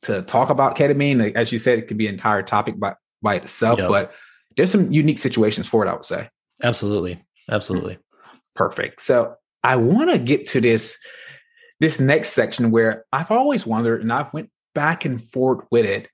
[0.04, 1.34] to talk about ketamine.
[1.34, 3.88] As you said, it could be an entire topic by, by itself, yep.
[3.88, 4.12] but
[4.56, 6.28] there's some unique situations for it, I would say.
[6.62, 7.22] Absolutely.
[7.50, 7.98] Absolutely.
[8.54, 9.00] Perfect.
[9.00, 10.98] So I want to get to this
[11.80, 16.08] this next section where I've always wondered and I've went back and forth with it.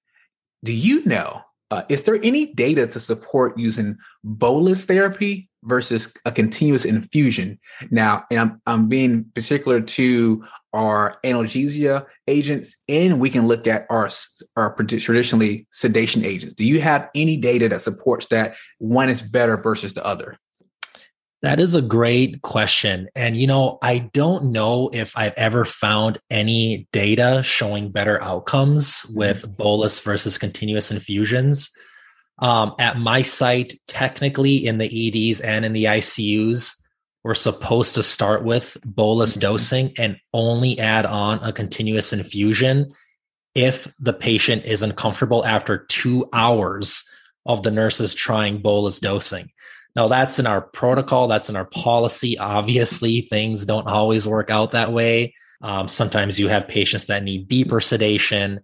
[0.64, 6.32] Do you know uh, is there any data to support using bolus therapy versus a
[6.32, 7.60] continuous infusion?
[7.90, 13.86] Now, and I'm, I'm being particular to our analgesia agents, and we can look at
[13.90, 14.08] our,
[14.56, 16.54] our traditionally sedation agents.
[16.54, 20.36] Do you have any data that supports that one is better versus the other?
[21.42, 23.08] That is a great question.
[23.16, 29.06] And, you know, I don't know if I've ever found any data showing better outcomes
[29.14, 29.52] with mm-hmm.
[29.52, 31.70] bolus versus continuous infusions.
[32.40, 36.74] Um, at my site, technically in the EDs and in the ICUs,
[37.22, 39.40] we're supposed to start with bolus mm-hmm.
[39.40, 42.92] dosing and only add on a continuous infusion
[43.54, 47.04] if the patient is uncomfortable after two hours
[47.46, 49.50] of the nurses trying bolus dosing.
[49.96, 52.38] Now, that's in our protocol, that's in our policy.
[52.38, 55.34] Obviously, things don't always work out that way.
[55.62, 58.60] Um, sometimes you have patients that need deeper sedation.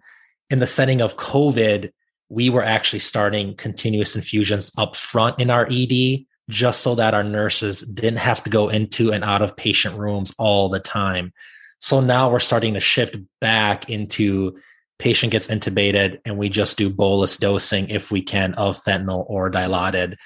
[0.51, 1.91] In the setting of COVID,
[2.29, 7.25] we were actually starting continuous infusions up front in our ED just so that our
[7.25, 11.33] nurses didn't have to go into and out of patient rooms all the time.
[11.81, 14.57] So now we're starting to shift back into
[14.99, 19.51] patient gets intubated and we just do bolus dosing if we can of fentanyl or
[19.51, 20.17] dilaudid.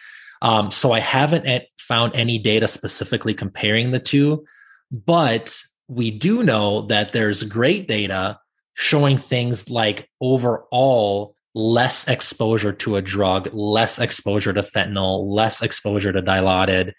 [0.43, 4.45] Um, so I haven't found any data specifically comparing the two,
[4.91, 8.39] but we do know that there's great data
[8.75, 16.13] showing things like overall less exposure to a drug, less exposure to fentanyl, less exposure
[16.13, 16.93] to dilaudid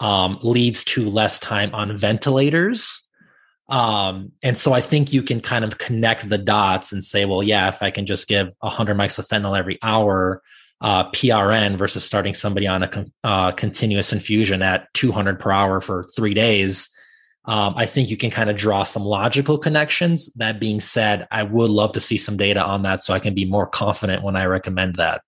[0.00, 3.06] um, leads to less time on ventilators.
[3.68, 7.42] Um, and so I think you can kind of connect the dots and say, well,
[7.42, 10.42] yeah, if I can just give 100 mics of fentanyl every hour,
[10.80, 15.80] uh, PRN versus starting somebody on a con- uh, continuous infusion at 200 per hour
[15.80, 16.88] for three days,
[17.46, 20.32] um, I think you can kind of draw some logical connections.
[20.34, 23.34] That being said, I would love to see some data on that so I can
[23.34, 25.22] be more confident when I recommend that.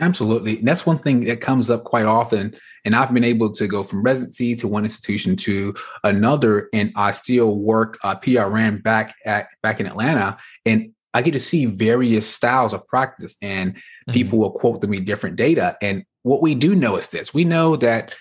[0.00, 0.58] Absolutely.
[0.58, 2.54] And that's one thing that comes up quite often.
[2.84, 7.12] And I've been able to go from residency to one institution to another, and I
[7.12, 10.36] still work uh, PRN back at back in Atlanta.
[10.66, 14.12] And I get to see various styles of practice, and mm-hmm.
[14.12, 15.76] people will quote to me different data.
[15.80, 18.16] And what we do know is this: we know that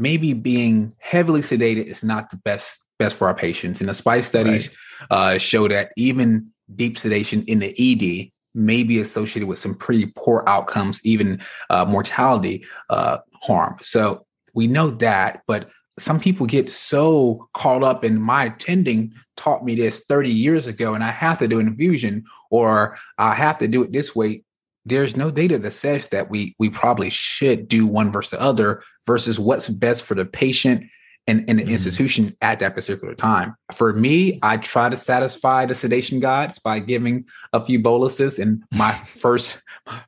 [0.00, 3.80] maybe being heavily sedated is not the best best for our patients.
[3.80, 4.68] And the SPICE studies
[5.10, 5.34] right.
[5.34, 10.12] uh, show that even deep sedation in the ED may be associated with some pretty
[10.16, 13.78] poor outcomes, even uh, mortality uh, harm.
[13.80, 19.64] So we know that, but some people get so caught up in my attending taught
[19.64, 23.58] me this 30 years ago and I have to do an infusion or I have
[23.58, 24.44] to do it this way
[24.84, 28.82] there's no data that says that we we probably should do one versus the other
[29.06, 30.84] versus what's best for the patient
[31.26, 31.72] and, and the mm-hmm.
[31.72, 33.54] institution at that particular time.
[33.74, 38.64] For me, I try to satisfy the sedation gods by giving a few boluses, and
[38.72, 39.62] my first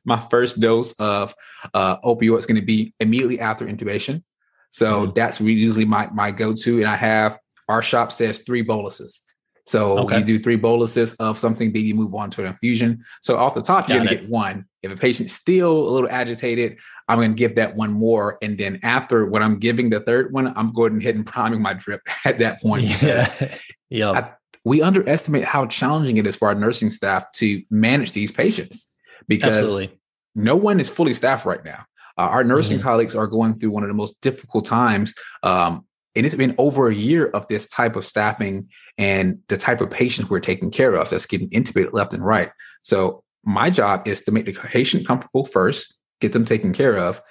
[0.05, 1.33] my first dose of
[1.73, 4.23] uh, opioid is going to be immediately after intubation.
[4.69, 5.13] So mm-hmm.
[5.15, 7.37] that's usually my my go to, and I have
[7.69, 9.22] our shop says three boluses.
[9.65, 10.19] So okay.
[10.19, 13.03] you do three boluses of something, then you move on to an infusion.
[13.21, 14.65] So off the top, you're going to get one.
[14.81, 18.37] If a patient's still a little agitated, I'm going to give that one more.
[18.41, 21.73] And then after when I'm giving the third one, I'm going ahead and priming my
[21.73, 23.01] drip at that point.
[23.01, 23.55] Yeah.
[23.89, 24.33] yeah.
[24.65, 28.91] We underestimate how challenging it is for our nursing staff to manage these patients
[29.27, 29.99] because Absolutely.
[30.35, 31.85] no one is fully staffed right now.
[32.17, 32.87] Uh, our nursing mm-hmm.
[32.87, 36.87] colleagues are going through one of the most difficult times um, and it's been over
[36.87, 40.95] a year of this type of staffing and the type of patients we're taking care
[40.95, 42.51] of that's getting intubated left and right.
[42.83, 47.21] So my job is to make the patient comfortable first, get them taken care of,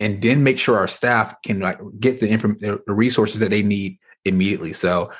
[0.00, 3.62] and then make sure our staff can like get the information, the resources that they
[3.62, 4.72] need immediately.
[4.72, 5.12] So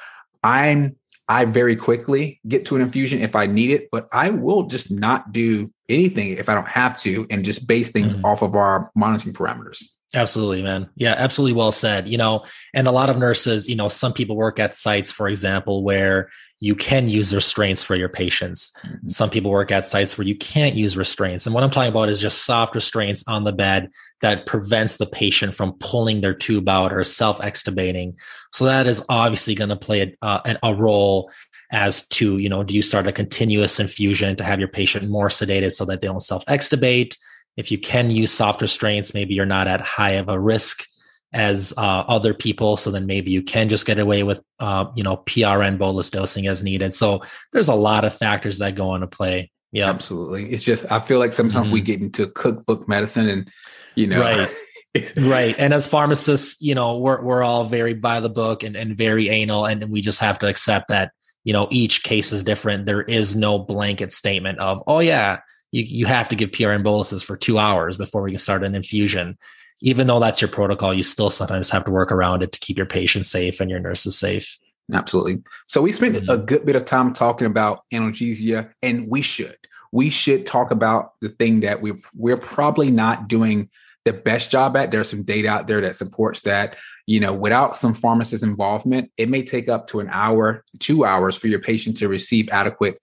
[0.43, 0.97] I'm
[1.29, 4.91] I very quickly get to an infusion if I need it, but I will just
[4.91, 8.25] not do anything if I don't have to and just base things mm-hmm.
[8.25, 9.85] off of our monitoring parameters.
[10.13, 10.89] Absolutely, man.
[10.97, 12.09] Yeah, absolutely well said.
[12.09, 12.45] You know,
[12.75, 16.31] and a lot of nurses, you know, some people work at sites, for example, where
[16.59, 18.73] you can use restraints for your patients.
[18.83, 19.09] Mm-hmm.
[19.09, 21.47] Some people work at sites where you can't use restraints.
[21.47, 23.89] And what I'm talking about is just soft restraints on the bed
[24.21, 28.15] that prevents the patient from pulling their tube out or self extubating.
[28.53, 31.31] So that is obviously going to play a, uh, a role
[31.71, 35.29] as to, you know, do you start a continuous infusion to have your patient more
[35.29, 37.15] sedated so that they don't self extubate?
[37.57, 40.85] If you can use soft restraints, maybe you're not at high of a risk
[41.33, 42.77] as uh, other people.
[42.77, 46.47] So then maybe you can just get away with, uh, you know, PRN bolus dosing
[46.47, 46.93] as needed.
[46.93, 49.51] So there's a lot of factors that go into play.
[49.73, 50.51] Yeah, absolutely.
[50.51, 51.73] It's just I feel like sometimes mm-hmm.
[51.73, 53.49] we get into cookbook medicine, and
[53.95, 54.49] you know, right.
[55.17, 55.55] right.
[55.59, 59.29] And as pharmacists, you know, we're we're all very by the book and, and very
[59.29, 61.13] anal, and we just have to accept that,
[61.45, 62.87] you know, each case is different.
[62.87, 65.39] There is no blanket statement of, oh yeah,
[65.73, 68.75] you, you have to give PRN boluses for two hours before we can start an
[68.75, 69.39] infusion.
[69.81, 72.77] Even though that's your protocol, you still sometimes have to work around it to keep
[72.77, 74.59] your patients safe and your nurses safe.
[74.93, 75.43] Absolutely.
[75.69, 76.31] So we spent mm-hmm.
[76.31, 79.57] a good bit of time talking about analgesia, and we should.
[79.93, 83.71] We should talk about the thing that we we're probably not doing
[84.05, 84.91] the best job at.
[84.91, 86.77] There's some data out there that supports that.
[87.07, 91.37] You know, without some pharmacist involvement, it may take up to an hour, two hours
[91.37, 93.01] for your patient to receive adequate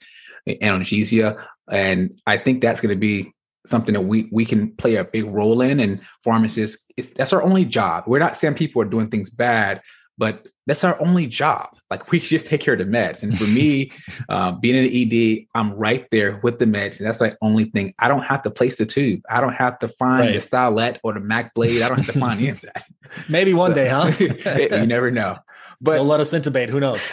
[0.47, 1.43] analgesia.
[1.69, 3.31] And I think that's going to be
[3.65, 5.79] something that we we can play a big role in.
[5.79, 6.83] And pharmacists,
[7.15, 8.05] that's our only job.
[8.07, 9.81] We're not saying people are doing things bad,
[10.17, 11.69] but that's our only job.
[11.89, 13.23] Like we just take care of the meds.
[13.23, 13.91] And for me,
[14.29, 16.97] uh, being in the ED, I'm right there with the meds.
[16.97, 17.93] And that's the only thing.
[17.99, 19.21] I don't have to place the tube.
[19.29, 20.33] I don't have to find right.
[20.33, 21.81] the stylet or the Mac blade.
[21.81, 22.85] I don't have to find any of that.
[23.29, 24.11] Maybe one so, day, huh?
[24.19, 25.37] you never know.
[25.79, 26.69] But they'll let us intubate.
[26.69, 27.07] Who knows?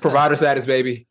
[0.00, 1.06] provider status, baby.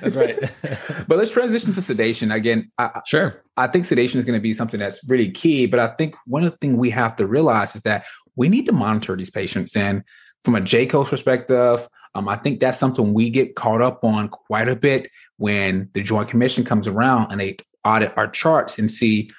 [0.00, 0.38] That's right.
[1.08, 2.70] but let's transition to sedation again.
[2.78, 3.42] I, sure.
[3.56, 5.66] I think sedation is going to be something that's really key.
[5.66, 8.04] But I think one of the things we have to realize is that
[8.36, 9.76] we need to monitor these patients.
[9.76, 10.02] And
[10.42, 14.68] from a JCAHO perspective, um, I think that's something we get caught up on quite
[14.68, 19.30] a bit when the Joint Commission comes around and they audit our charts and see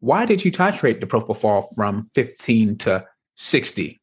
[0.00, 4.00] why did you titrate the propofol from 15 to 60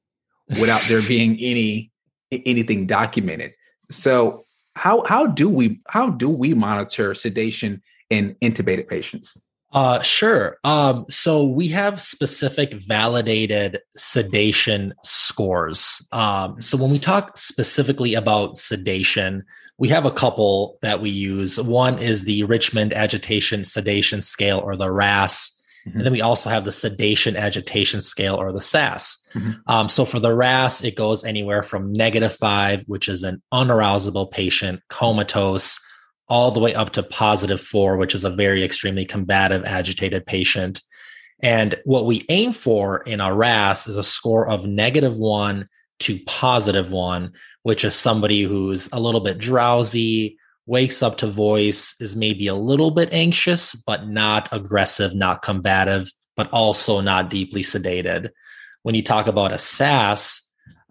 [0.59, 1.91] without there being any
[2.31, 3.53] anything documented.
[3.89, 9.41] So how how do we how do we monitor sedation in intubated patients?
[9.73, 10.57] Uh, sure.
[10.65, 16.05] Um, so we have specific validated sedation scores.
[16.11, 19.45] Um, so when we talk specifically about sedation,
[19.77, 21.57] we have a couple that we use.
[21.59, 25.57] One is the Richmond Agitation Sedation Scale or the RASS.
[25.87, 25.97] Mm-hmm.
[25.97, 29.17] And then we also have the sedation agitation scale or the SAS.
[29.33, 29.51] Mm-hmm.
[29.67, 34.29] Um, so for the RASS, it goes anywhere from negative five, which is an unarousable
[34.29, 35.79] patient, comatose,
[36.27, 40.81] all the way up to positive four, which is a very extremely combative, agitated patient.
[41.41, 45.67] And what we aim for in a RASS is a score of negative one
[45.99, 51.95] to positive one, which is somebody who's a little bit drowsy, wakes up to voice,
[51.99, 57.61] is maybe a little bit anxious, but not aggressive, not combative, but also not deeply
[57.61, 58.29] sedated.
[58.83, 60.41] When you talk about a SAS,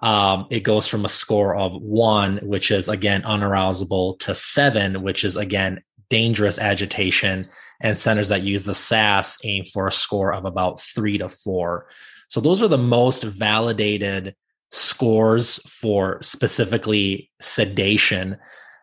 [0.01, 5.25] um, it goes from a score of one, which is again unarousable, to seven, which
[5.25, 7.49] is again dangerous agitation.
[7.83, 11.87] And centers that use the SAS aim for a score of about three to four.
[12.29, 14.35] So those are the most validated
[14.71, 18.37] scores for specifically sedation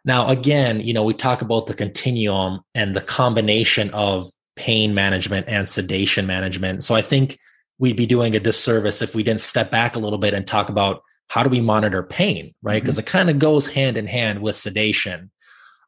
[0.07, 5.49] now, again, you know, we talk about the continuum and the combination of pain management
[5.49, 6.85] and sedation management.
[6.85, 7.37] So I think
[7.77, 10.69] we'd be doing a disservice if we didn't step back a little bit and talk
[10.69, 12.81] about how do we monitor pain, right?
[12.81, 13.07] Because mm-hmm.
[13.07, 15.29] it kind of goes hand in hand with sedation.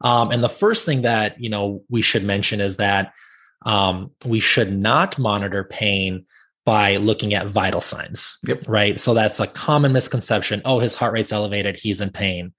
[0.01, 3.13] Um, and the first thing that you know we should mention is that
[3.65, 6.25] um, we should not monitor pain
[6.65, 8.37] by looking at vital signs.
[8.45, 8.65] Yep.
[8.67, 8.99] Right.
[8.99, 10.61] So that's a common misconception.
[10.65, 11.77] Oh, his heart rate's elevated.
[11.77, 12.53] He's in pain.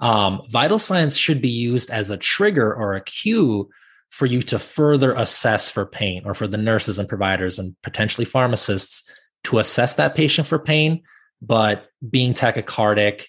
[0.00, 3.68] Um, vital signs should be used as a trigger or a cue
[4.08, 8.24] for you to further assess for pain or for the nurses and providers and potentially
[8.24, 9.10] pharmacists
[9.44, 11.02] to assess that patient for pain.
[11.40, 13.26] But being tachycardic,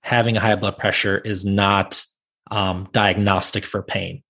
[0.00, 2.04] having a high blood pressure is not
[2.50, 4.22] um, diagnostic for pain.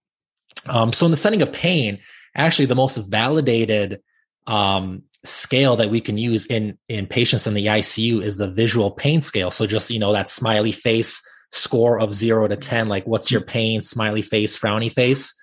[0.67, 1.99] Um, so, in the setting of pain,
[2.37, 4.01] actually, the most validated
[4.47, 8.91] um, scale that we can use in in patients in the ICU is the visual
[8.91, 9.51] pain scale.
[9.51, 11.23] So, just you know that smiley face
[11.53, 15.35] score of zero to 10, like what's your pain, smiley face, frowny face.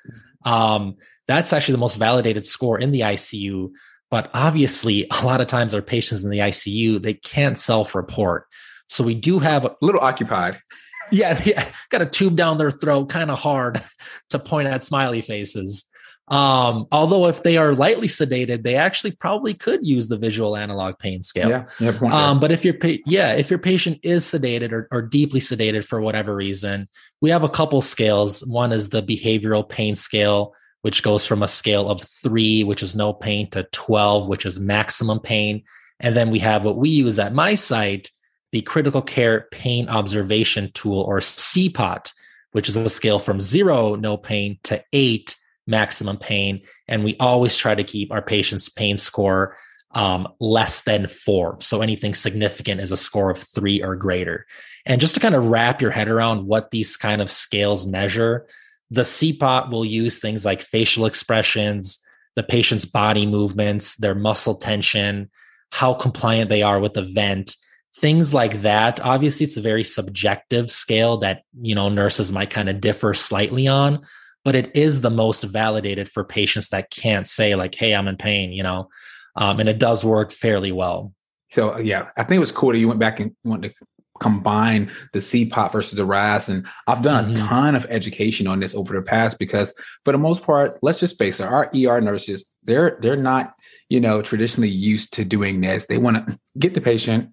[0.46, 0.96] Um,
[1.28, 3.72] that's actually the most validated score in the ICU.
[4.10, 8.46] But obviously, a lot of times our patients in the ICU, they can't self report.
[8.88, 10.60] So we do have a little occupied.
[11.12, 11.68] Yeah, yeah.
[11.90, 13.82] Got a tube down their throat, kind of hard
[14.30, 15.90] to point at smiley faces.
[16.30, 21.00] Um, although if they are lightly sedated, they actually probably could use the visual analog
[21.00, 21.50] pain scale.
[21.50, 25.02] Yeah, yeah um, but if your pa- yeah, if your patient is sedated or, or
[25.02, 26.88] deeply sedated for whatever reason,
[27.20, 28.46] we have a couple scales.
[28.46, 30.54] One is the behavioral pain scale,
[30.84, 34.60] which goes from a scale of three, which is no pain, to 12, which is
[34.60, 35.64] maximum pain.
[36.00, 38.12] And then we have what we use at my site,
[38.52, 42.12] the critical care pain observation tool or CPOT,
[42.52, 45.36] which is a scale from zero, no pain, to eight,
[45.70, 46.62] maximum pain.
[46.88, 49.56] And we always try to keep our patient's pain score
[49.92, 51.58] um, less than four.
[51.62, 54.46] So anything significant is a score of three or greater.
[54.86, 58.48] And just to kind of wrap your head around what these kind of scales measure,
[58.92, 62.00] the CPOT will use things like facial expressions,
[62.36, 65.30] the patient's body movements, their muscle tension,
[65.72, 67.56] how compliant they are with the vent,
[67.98, 69.00] things like that.
[69.00, 73.68] Obviously, it's a very subjective scale that, you know, nurses might kind of differ slightly
[73.68, 74.06] on,
[74.46, 78.18] but it is the most validated for patients that can't say like hey i'm in
[78.18, 78.90] pain you know
[79.36, 81.14] um, and it does work fairly well
[81.52, 83.74] so yeah i think it was cool that you went back and went to
[84.20, 86.50] combine the CPOT versus the RASS.
[86.50, 87.34] And I've done mm-hmm.
[87.34, 89.74] a ton of education on this over the past because
[90.04, 93.54] for the most part, let's just face it, our ER nurses, they're they're not,
[93.90, 95.86] you know, traditionally used to doing this.
[95.86, 97.32] They want to get the patient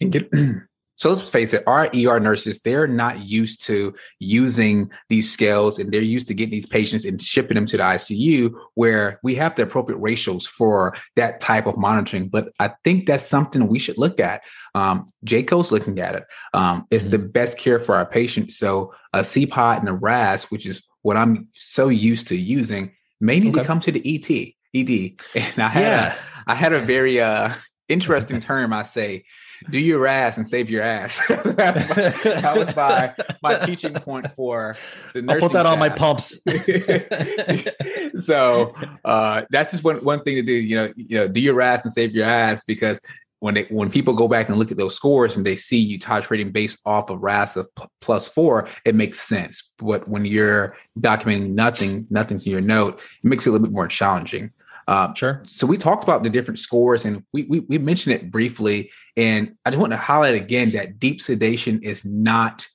[0.00, 0.28] and get
[0.96, 5.92] So let's face it, our ER nurses, they're not used to using these scales and
[5.92, 9.56] they're used to getting these patients and shipping them to the ICU where we have
[9.56, 12.28] the appropriate ratios for that type of monitoring.
[12.28, 14.42] But I think that's something we should look at.
[14.74, 16.24] Um, JCAHO's looking at it.
[16.52, 17.10] Um, it's mm-hmm.
[17.10, 18.56] the best care for our patients.
[18.56, 23.40] So a CPOT and a RASS, which is what I'm so used to using, may
[23.40, 23.60] need okay.
[23.60, 24.30] to come to the ET,
[24.74, 25.20] ED.
[25.34, 26.14] And I had yeah.
[26.14, 27.52] a, I had a very uh,
[27.88, 29.24] interesting term I say
[29.70, 31.20] do your ass and save your ass.
[31.28, 32.08] That's my,
[32.40, 34.76] that was my my teaching point for
[35.12, 35.30] the nursing.
[35.30, 35.72] I'll put that staff.
[35.72, 36.38] on my pumps.
[38.24, 38.74] so
[39.04, 40.52] uh, that's just one one thing to do.
[40.52, 42.98] You know, you know, do your ass and save your ass because
[43.44, 45.98] when they when people go back and look at those scores and they see you
[45.98, 49.70] titrating based off of RASS of p- plus four, it makes sense.
[49.78, 53.74] But when you're documenting nothing, nothing to your note, it makes it a little bit
[53.74, 54.50] more challenging.
[54.86, 55.42] Um, sure.
[55.46, 58.90] So we talked about the different scores, and we, we we mentioned it briefly.
[59.16, 62.66] And I just want to highlight again that deep sedation is not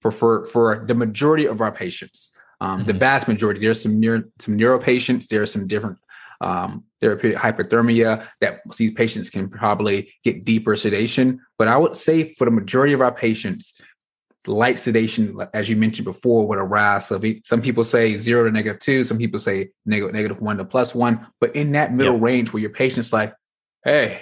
[0.00, 2.32] preferred for the majority of our patients.
[2.60, 2.86] Um, mm-hmm.
[2.86, 3.60] The vast majority.
[3.60, 5.28] There's some neuro, some neuro patients.
[5.28, 5.98] There are some different
[6.40, 11.40] um, therapeutic hypothermia that these patients can probably get deeper sedation.
[11.58, 13.80] But I would say for the majority of our patients,
[14.46, 17.08] light sedation, as you mentioned before, with a RASS.
[17.08, 20.64] So some people say zero to negative two, some people say negative, negative one to
[20.64, 21.26] plus one.
[21.40, 22.22] But in that middle yep.
[22.22, 23.34] range where your patient's like,
[23.84, 24.20] hey,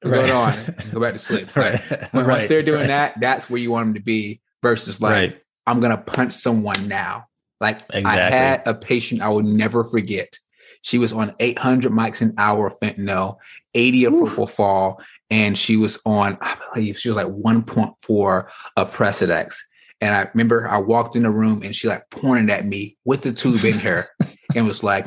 [0.00, 0.26] what's right.
[0.26, 0.74] going on?
[0.92, 1.54] Go back to sleep.
[1.56, 1.80] right.
[2.12, 2.38] When, right.
[2.38, 2.86] Once they're doing right.
[2.88, 5.38] that, that's where you want them to be versus like.
[5.66, 7.26] I'm going to punch someone now.
[7.60, 8.20] Like exactly.
[8.20, 10.36] I had a patient I will never forget.
[10.82, 13.36] She was on 800 mics an hour of fentanyl,
[13.72, 14.96] 80 of propofol,
[15.32, 19.56] and she was on, I believe she was like 1.4 of Precedex.
[20.02, 23.22] And I remember I walked in the room and she like pointed at me with
[23.22, 24.04] the tube in her
[24.54, 25.06] and was like,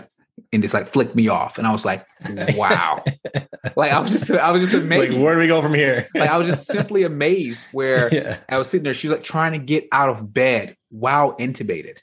[0.51, 1.59] and just like flicked me off.
[1.59, 2.07] And I was like,
[2.55, 3.03] wow.
[3.76, 5.13] like I was just I was just amazed.
[5.13, 6.07] Like, where do we go from here?
[6.15, 8.39] like I was just simply amazed where yeah.
[8.49, 8.95] I was sitting there.
[8.95, 11.99] She was like trying to get out of bed while intubated.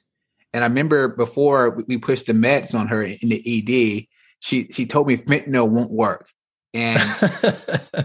[0.53, 4.07] And I remember before we pushed the meds on her in the ED,
[4.39, 6.29] she she told me fentanyl won't work
[6.75, 7.01] and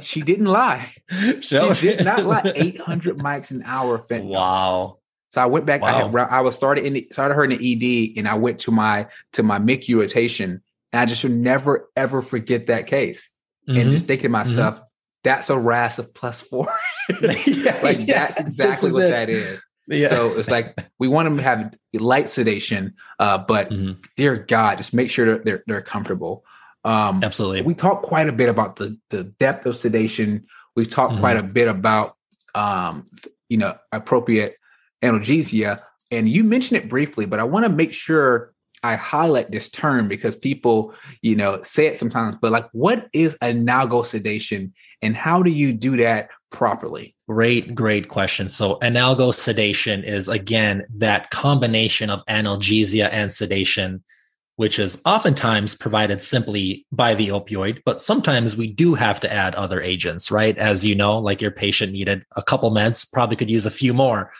[0.01, 0.91] she didn't lie.
[1.41, 2.41] She did not lie.
[2.55, 4.29] 800 mics an hour fentanyl.
[4.29, 4.97] Wow.
[5.31, 5.81] So I went back.
[5.81, 5.87] Wow.
[5.87, 8.59] I, had, I was started in the, started her in the ED, and I went
[8.61, 10.61] to my to my MICU rotation,
[10.91, 13.29] and I just should never ever forget that case.
[13.67, 13.79] Mm-hmm.
[13.79, 14.49] And just thinking mm-hmm.
[14.49, 14.85] myself, mm-hmm.
[15.23, 16.67] that's a RASS of plus four.
[17.21, 19.09] yeah, like yeah, that's exactly what it.
[19.09, 19.63] that is.
[19.87, 20.09] Yeah.
[20.09, 23.99] So it's like we want them to have light sedation, uh, but mm-hmm.
[24.15, 26.43] dear God, just make sure they're they're comfortable.
[26.87, 27.63] Um, Absolutely.
[27.63, 30.47] We talked quite a bit about the the depth of sedation.
[30.75, 31.21] We've talked mm-hmm.
[31.21, 32.15] quite a bit about
[32.55, 33.05] um,
[33.49, 34.55] you know appropriate
[35.03, 35.81] analgesia,
[36.11, 40.07] and you mentioned it briefly, but I want to make sure I highlight this term
[40.07, 42.37] because people, you know, say it sometimes.
[42.41, 47.15] But like, what is analgo sedation, and how do you do that properly?
[47.27, 48.47] Great, great question.
[48.47, 54.05] So, analgo sedation is again that combination of analgesia and sedation
[54.57, 59.53] which is oftentimes provided simply by the opioid, but sometimes we do have to add
[59.53, 60.57] other agents, right?
[60.57, 63.93] As you know, like your patient needed a couple meds, probably could use a few
[63.93, 64.33] more.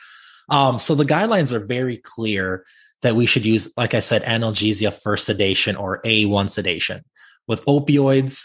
[0.48, 2.64] Um, so the guidelines are very clear
[3.02, 7.04] that we should use, like I said, analgesia first sedation or A1 sedation.
[7.46, 8.44] With opioids,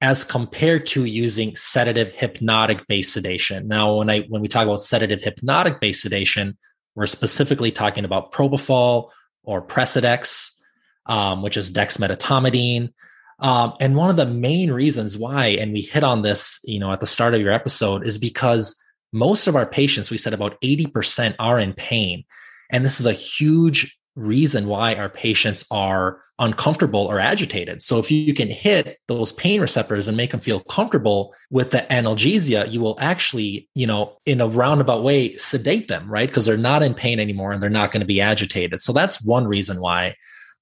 [0.00, 3.66] as compared to using sedative hypnotic based sedation.
[3.66, 6.56] Now, when I when we talk about sedative hypnotic based sedation,
[6.94, 9.10] we're specifically talking about propofol
[9.42, 10.52] or Precedex
[11.08, 12.92] um, which is dexmedetomidine.
[13.40, 16.92] Um, and one of the main reasons why, and we hit on this, you know,
[16.92, 18.76] at the start of your episode, is because
[19.12, 22.24] most of our patients, we said about 80% are in pain.
[22.70, 27.80] And this is a huge reason why our patients are uncomfortable or agitated.
[27.80, 31.86] So if you can hit those pain receptors and make them feel comfortable with the
[31.90, 36.28] analgesia, you will actually, you know, in a roundabout way sedate them, right?
[36.28, 38.80] Because they're not in pain anymore and they're not going to be agitated.
[38.80, 40.16] So that's one reason why.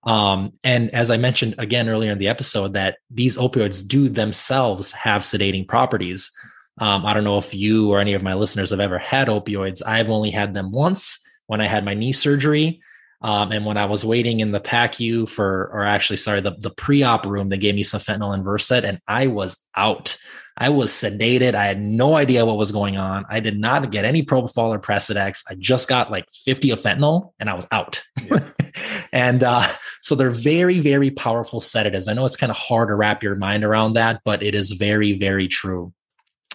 [0.05, 4.93] Um, and as I mentioned again earlier in the episode, that these opioids do themselves
[4.93, 6.31] have sedating properties.
[6.79, 9.83] Um, I don't know if you or any of my listeners have ever had opioids.
[9.85, 12.81] I've only had them once when I had my knee surgery.
[13.23, 16.71] Um, and when I was waiting in the PACU for, or actually, sorry, the, the
[16.71, 20.17] pre op room, they gave me some fentanyl and Versed, and I was out.
[20.59, 21.55] I was sedated.
[21.55, 23.27] I had no idea what was going on.
[23.29, 25.45] I did not get any propofol or Precedex.
[25.51, 28.03] I just got like 50 of fentanyl and I was out.
[28.25, 28.39] Yeah.
[29.13, 29.69] and uh,
[30.01, 32.09] so they're very, very powerful sedatives.
[32.09, 34.73] I know it's kind of hard to wrap your mind around that, but it is
[34.73, 35.93] very, very true.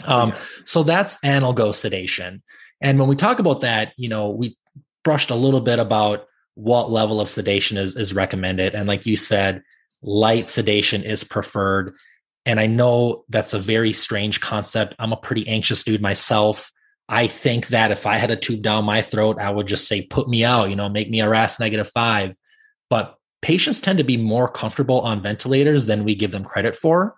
[0.06, 0.38] Um, yeah.
[0.66, 2.42] So that's analgo sedation.
[2.82, 4.58] And when we talk about that, you know, we
[5.04, 6.26] brushed a little bit about
[6.56, 8.74] what level of sedation is, is recommended.
[8.74, 9.62] And like you said,
[10.02, 11.96] light sedation is preferred.
[12.46, 14.96] And I know that's a very strange concept.
[15.00, 16.72] I'm a pretty anxious dude myself.
[17.08, 20.06] I think that if I had a tube down my throat, I would just say,
[20.08, 22.36] put me out, you know, make me a RASS negative five.
[22.90, 27.16] But patients tend to be more comfortable on ventilators than we give them credit for.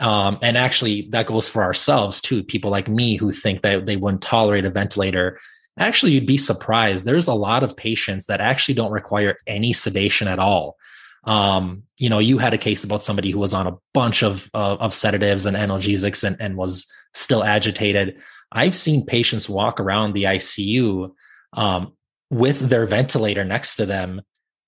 [0.00, 2.42] Um, and actually, that goes for ourselves too.
[2.42, 5.38] People like me who think that they wouldn't tolerate a ventilator.
[5.78, 7.04] Actually, you'd be surprised.
[7.04, 10.76] There's a lot of patients that actually don't require any sedation at all.
[11.24, 14.50] Um, you know, you had a case about somebody who was on a bunch of
[14.54, 18.20] of sedatives and analgesics and, and was still agitated.
[18.50, 21.12] I've seen patients walk around the ICU
[21.54, 21.92] um,
[22.30, 24.22] with their ventilator next to them,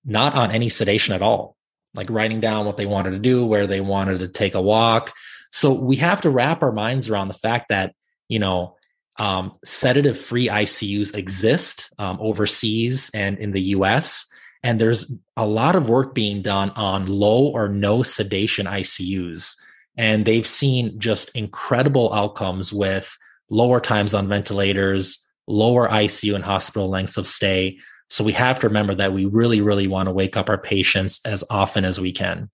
[0.05, 1.55] not on any sedation at all,
[1.93, 5.13] like writing down what they wanted to do, where they wanted to take a walk.
[5.51, 7.93] So we have to wrap our minds around the fact that,
[8.27, 8.75] you know,
[9.17, 14.27] um, sedative free ICUs exist um, overseas and in the US.
[14.65, 19.55] And there's a lot of work being done on low or no sedation ICUs.
[19.95, 23.15] And they've seen just incredible outcomes with
[23.51, 27.77] lower times on ventilators, lower ICU and hospital lengths of stay.
[28.09, 31.23] So we have to remember that we really, really want to wake up our patients
[31.27, 32.49] as often as we can.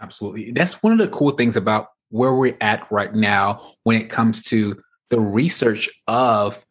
[0.00, 0.50] Absolutely.
[0.50, 4.42] That's one of the cool things about where we're at right now when it comes
[4.46, 6.66] to the research of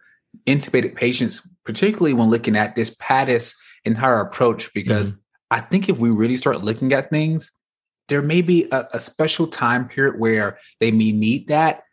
[0.45, 5.21] intubated patients, particularly when looking at this PADIS entire approach, because mm-hmm.
[5.51, 7.51] I think if we really start looking at things,
[8.07, 11.83] there may be a, a special time period where they may need that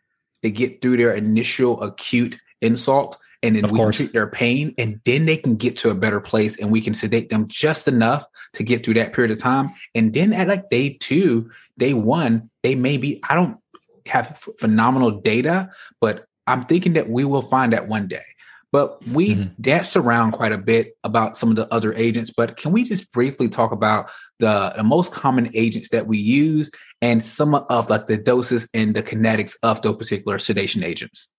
[0.43, 3.97] to get through their initial acute insult and then of we course.
[3.97, 6.93] treat their pain and then they can get to a better place and we can
[6.93, 10.69] sedate them just enough to get through that period of time and then at like
[10.69, 13.57] day two day one they may be i don't
[14.05, 15.69] have phenomenal data
[16.01, 18.23] but i'm thinking that we will find that one day
[18.71, 19.61] but we mm-hmm.
[19.61, 23.11] danced around quite a bit about some of the other agents but can we just
[23.11, 24.09] briefly talk about
[24.39, 28.95] the, the most common agents that we use and some of like the doses and
[28.95, 31.29] the kinetics of those particular sedation agents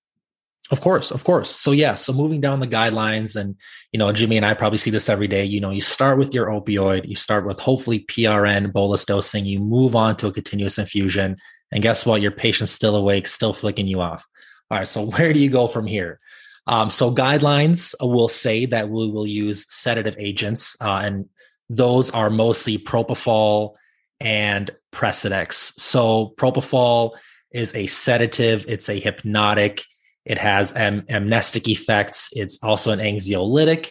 [0.70, 1.50] of course, of course.
[1.50, 3.56] So yeah, so moving down the guidelines and
[3.92, 5.44] you know, Jimmy and I probably see this every day.
[5.44, 9.58] You know, you start with your opioid, you start with hopefully PRN bolus dosing, you
[9.58, 11.36] move on to a continuous infusion,
[11.72, 12.22] and guess what?
[12.22, 14.24] Your patient's still awake, still flicking you off.
[14.70, 16.20] All right, so where do you go from here?
[16.66, 21.28] Um, so guidelines will say that we will use sedative agents, uh, and
[21.68, 23.74] those are mostly propofol
[24.20, 25.78] and Precedex.
[25.78, 27.12] So propofol
[27.52, 29.84] is a sedative; it's a hypnotic
[30.24, 32.28] it has am- amnestic effects.
[32.32, 33.90] It's also an anxiolytic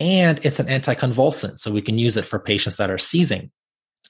[0.00, 1.58] and it's an anticonvulsant.
[1.58, 3.50] So we can use it for patients that are seizing.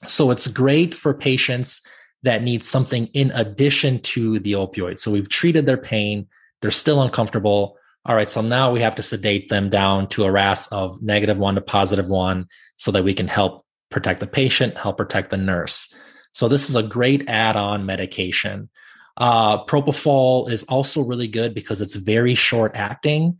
[0.07, 1.83] So it's great for patients
[2.23, 4.99] that need something in addition to the opioid.
[4.99, 6.27] So we've treated their pain,
[6.61, 7.78] they're still uncomfortable.
[8.09, 11.37] All right, so now we have to sedate them down to a RASS of negative
[11.37, 15.37] one to positive one so that we can help protect the patient, help protect the
[15.37, 15.93] nurse.
[16.33, 18.71] So this is a great add on medication.
[19.19, 23.37] Uh, propofol is also really good because it's very short acting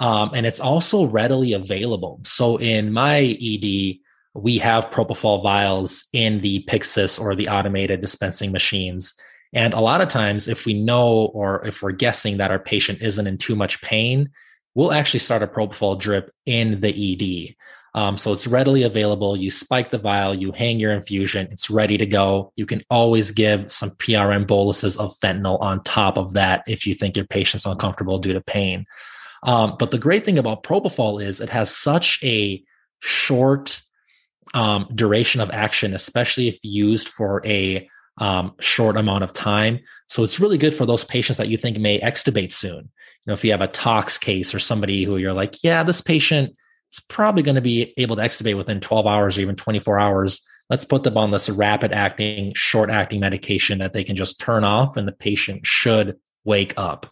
[0.00, 2.20] um, and it's also readily available.
[2.24, 4.00] So in my ED,
[4.34, 9.14] we have propofol vials in the Pyxis or the automated dispensing machines.
[9.52, 13.02] And a lot of times, if we know or if we're guessing that our patient
[13.02, 14.30] isn't in too much pain,
[14.74, 17.56] we'll actually start a propofol drip in the ED.
[17.92, 19.36] Um, so it's readily available.
[19.36, 22.52] You spike the vial, you hang your infusion, it's ready to go.
[22.54, 26.94] You can always give some PRN boluses of fentanyl on top of that if you
[26.94, 28.86] think your patient's uncomfortable due to pain.
[29.42, 32.62] Um, but the great thing about propofol is it has such a
[33.00, 33.82] short
[34.54, 37.88] um, duration of action, especially if used for a
[38.18, 39.80] um, short amount of time.
[40.08, 42.76] So it's really good for those patients that you think may extubate soon.
[42.76, 46.00] You know, if you have a tox case or somebody who you're like, yeah, this
[46.00, 46.54] patient
[46.92, 50.46] is probably going to be able to extubate within 12 hours or even 24 hours.
[50.68, 54.64] Let's put them on this rapid acting, short acting medication that they can just turn
[54.64, 57.06] off and the patient should wake up.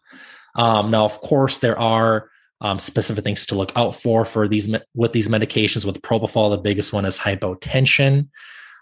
[0.56, 2.30] Um, now, of course, there are
[2.60, 5.84] um, specific things to look out for for these with these medications.
[5.84, 8.28] With propofol, the biggest one is hypotension,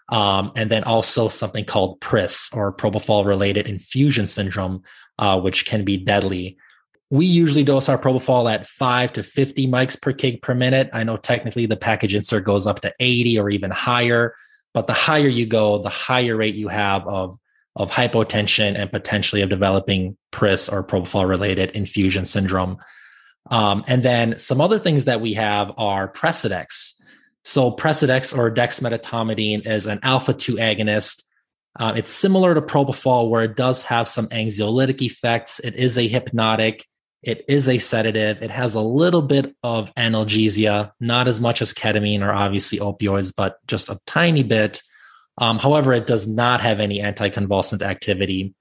[0.08, 4.82] um, and then also something called PRIS or propofol related infusion syndrome,
[5.18, 6.58] uh, which can be deadly
[7.10, 10.90] we usually dose our propofol at 5 to 50 mics per kg per minute.
[10.92, 14.34] I know technically the package insert goes up to 80 or even higher,
[14.74, 17.38] but the higher you go, the higher rate you have of,
[17.76, 22.78] of hypotension and potentially of developing PRIS or propofol related infusion syndrome.
[23.50, 26.94] Um, and then some other things that we have are Precedex.
[27.46, 31.22] So Precedex or dexmedetomidine is an alpha 2 agonist.
[31.78, 35.60] Uh, it's similar to propofol where it does have some anxiolytic effects.
[35.60, 36.84] It is a hypnotic.
[37.22, 38.42] It is a sedative.
[38.42, 43.32] It has a little bit of analgesia, not as much as ketamine or obviously opioids,
[43.34, 44.82] but just a tiny bit.
[45.38, 48.56] Um, however, it does not have any anticonvulsant activity.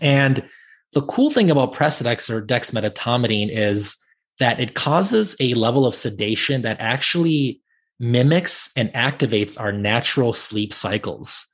[0.00, 0.44] And
[0.92, 3.96] the cool thing about Precedex or dexmedetomidine is
[4.38, 7.60] that it causes a level of sedation that actually
[8.00, 11.46] mimics and activates our natural sleep cycles.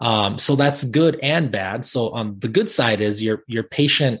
[0.00, 1.84] Um, so that's good and bad.
[1.84, 4.20] So on the good side is your your patient,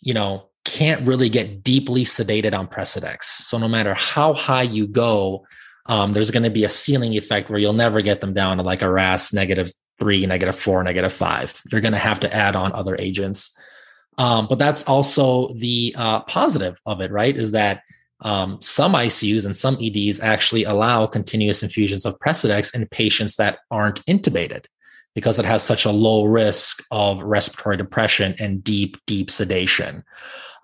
[0.00, 3.24] you know, can't really get deeply sedated on Precedex.
[3.24, 5.46] So no matter how high you go,
[5.86, 8.62] um, there's going to be a ceiling effect where you'll never get them down to
[8.62, 11.60] like a RASS negative three, negative four, negative five.
[11.70, 13.56] You're going to have to add on other agents.
[14.16, 17.36] Um, but that's also the uh, positive of it, right?
[17.36, 17.82] Is that
[18.24, 23.58] um, some ICUs and some EDs actually allow continuous infusions of Precedex in patients that
[23.70, 24.64] aren't intubated
[25.14, 30.02] because it has such a low risk of respiratory depression and deep, deep sedation.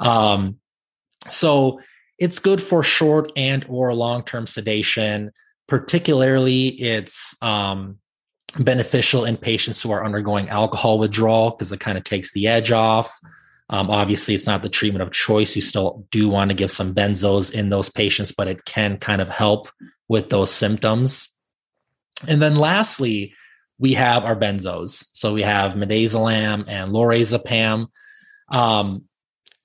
[0.00, 0.56] Um,
[1.28, 1.80] so
[2.18, 5.30] it's good for short and or long-term sedation.
[5.68, 7.98] Particularly, it's um,
[8.58, 12.72] beneficial in patients who are undergoing alcohol withdrawal because it kind of takes the edge
[12.72, 13.16] off.
[13.70, 15.54] Um, obviously, it's not the treatment of choice.
[15.54, 19.22] You still do want to give some benzos in those patients, but it can kind
[19.22, 19.68] of help
[20.08, 21.28] with those symptoms.
[22.28, 23.32] And then lastly,
[23.78, 25.06] we have our benzos.
[25.14, 27.86] So we have midazolam and lorazepam.
[28.48, 29.04] Um,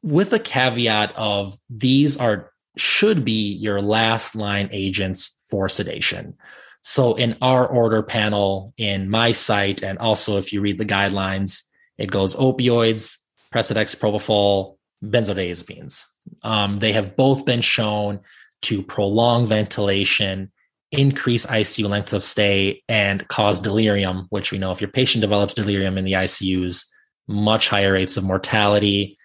[0.04, 6.36] with a caveat of these are should be your last line agents for sedation.
[6.82, 11.64] So in our order panel in my site, and also if you read the guidelines,
[11.98, 13.18] it goes opioids,
[13.56, 16.06] Precedex, propofol, benzodiazepines.
[16.44, 18.20] Um, they have both been shown
[18.64, 20.52] to prolong ventilation,
[20.92, 25.54] increase ICU length of stay, and cause delirium, which we know if your patient develops
[25.54, 26.86] delirium in the ICUs,
[27.28, 29.18] much higher rates of mortality,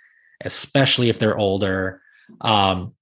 [0.45, 2.01] especially if they're older.
[2.41, 2.95] Um,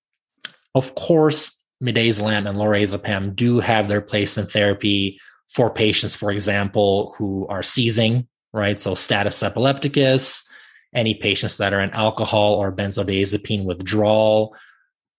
[0.75, 5.19] of course, midazolam and lorazepam do have their place in therapy
[5.49, 8.79] for patients, for example, who are seizing, right?
[8.79, 10.48] So status epilepticus,
[10.95, 14.57] any patients that are in alcohol or benzodiazepine withdrawal,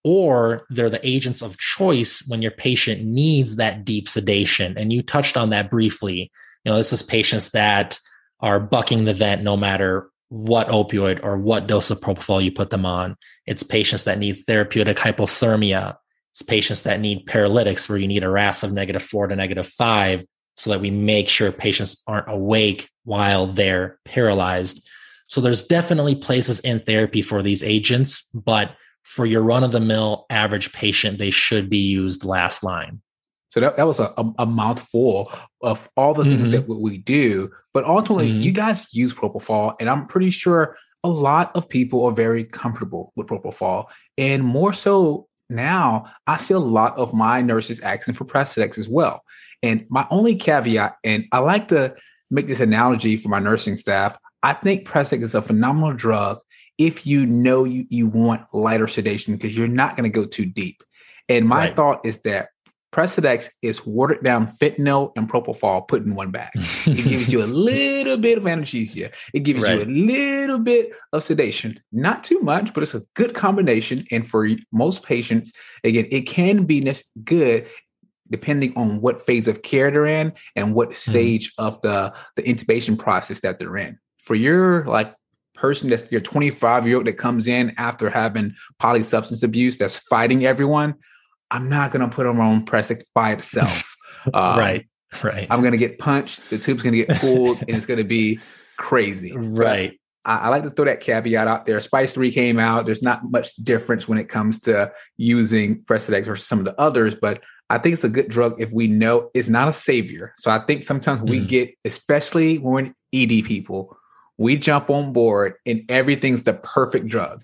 [0.03, 4.77] or they're the agents of choice when your patient needs that deep sedation.
[4.77, 6.31] And you touched on that briefly.
[6.63, 7.99] You know, this is patients that
[8.39, 12.69] are bucking the vent no matter what opioid or what dose of propofol you put
[12.69, 13.17] them on.
[13.45, 15.95] It's patients that need therapeutic hypothermia.
[16.31, 19.67] It's patients that need paralytics where you need a RASS of negative four to negative
[19.67, 24.87] five so that we make sure patients aren't awake while they're paralyzed.
[25.29, 28.71] So there's definitely places in therapy for these agents, but
[29.03, 33.01] for your run of the mill average patient, they should be used last line.
[33.49, 36.51] So that, that was a, a, a mouthful of all the things mm-hmm.
[36.51, 37.49] that we do.
[37.73, 38.41] But ultimately, mm-hmm.
[38.41, 43.13] you guys use propofol, and I'm pretty sure a lot of people are very comfortable
[43.15, 43.85] with propofol.
[44.17, 48.89] And more so now, I see a lot of my nurses asking for Precedex as
[48.89, 49.23] well.
[49.63, 51.95] And my only caveat, and I like to
[52.29, 54.17] make this analogy for my nursing staff.
[54.43, 56.39] I think Precedex is a phenomenal drug
[56.79, 60.45] if you know you, you want lighter sedation because you're not going to go too
[60.45, 60.81] deep.
[61.27, 61.75] And my right.
[61.75, 62.49] thought is that
[62.91, 66.49] Precedex is watered down fentanyl and propofol put in one bag.
[66.55, 69.11] it gives you a little bit of anesthesia.
[69.33, 69.75] It gives right.
[69.75, 71.79] you a little bit of sedation.
[71.91, 74.05] Not too much, but it's a good combination.
[74.09, 76.91] And for most patients, again, it can be
[77.23, 77.67] good
[78.31, 81.11] depending on what phase of care they're in and what mm-hmm.
[81.11, 81.65] stage mm.
[81.65, 83.99] of the, the intubation process that they're in
[84.29, 85.15] for your like
[85.55, 90.45] person that's your 25 year old that comes in after having polysubstance abuse that's fighting
[90.45, 90.93] everyone,
[91.49, 93.95] I'm not going to put them on Precedex by itself.
[94.33, 94.85] Um, right.
[95.23, 95.47] Right.
[95.49, 96.49] I'm going to get punched.
[96.49, 98.37] The tube's going to get pulled and it's going to be
[98.75, 99.33] crazy.
[99.33, 99.97] Right.
[100.25, 101.79] I, I, like to throw that caveat out there.
[101.79, 102.85] Spice 3 came out.
[102.85, 107.15] There's not much difference when it comes to using Precedex versus some of the others,
[107.15, 110.33] but I think it's a good drug if we know it's not a savior.
[110.37, 111.29] So I think sometimes mm.
[111.29, 113.97] we get, especially when ED people,
[114.39, 117.43] we jump on board and everything's the perfect drug.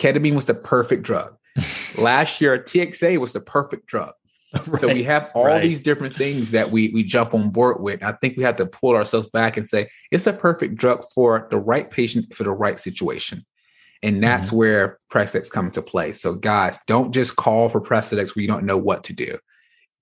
[0.00, 1.36] Ketamine was the perfect drug.
[1.98, 4.14] Last year, TXA was the perfect drug.
[4.66, 5.62] Right, so we have all right.
[5.62, 8.02] these different things that we we jump on board with.
[8.02, 11.46] I think we have to pull ourselves back and say it's the perfect drug for
[11.50, 13.44] the right patient for the right situation.
[14.02, 14.56] And that's mm-hmm.
[14.56, 16.12] where Precedex come into play.
[16.12, 19.38] So guys, don't just call for Precedex where you don't know what to do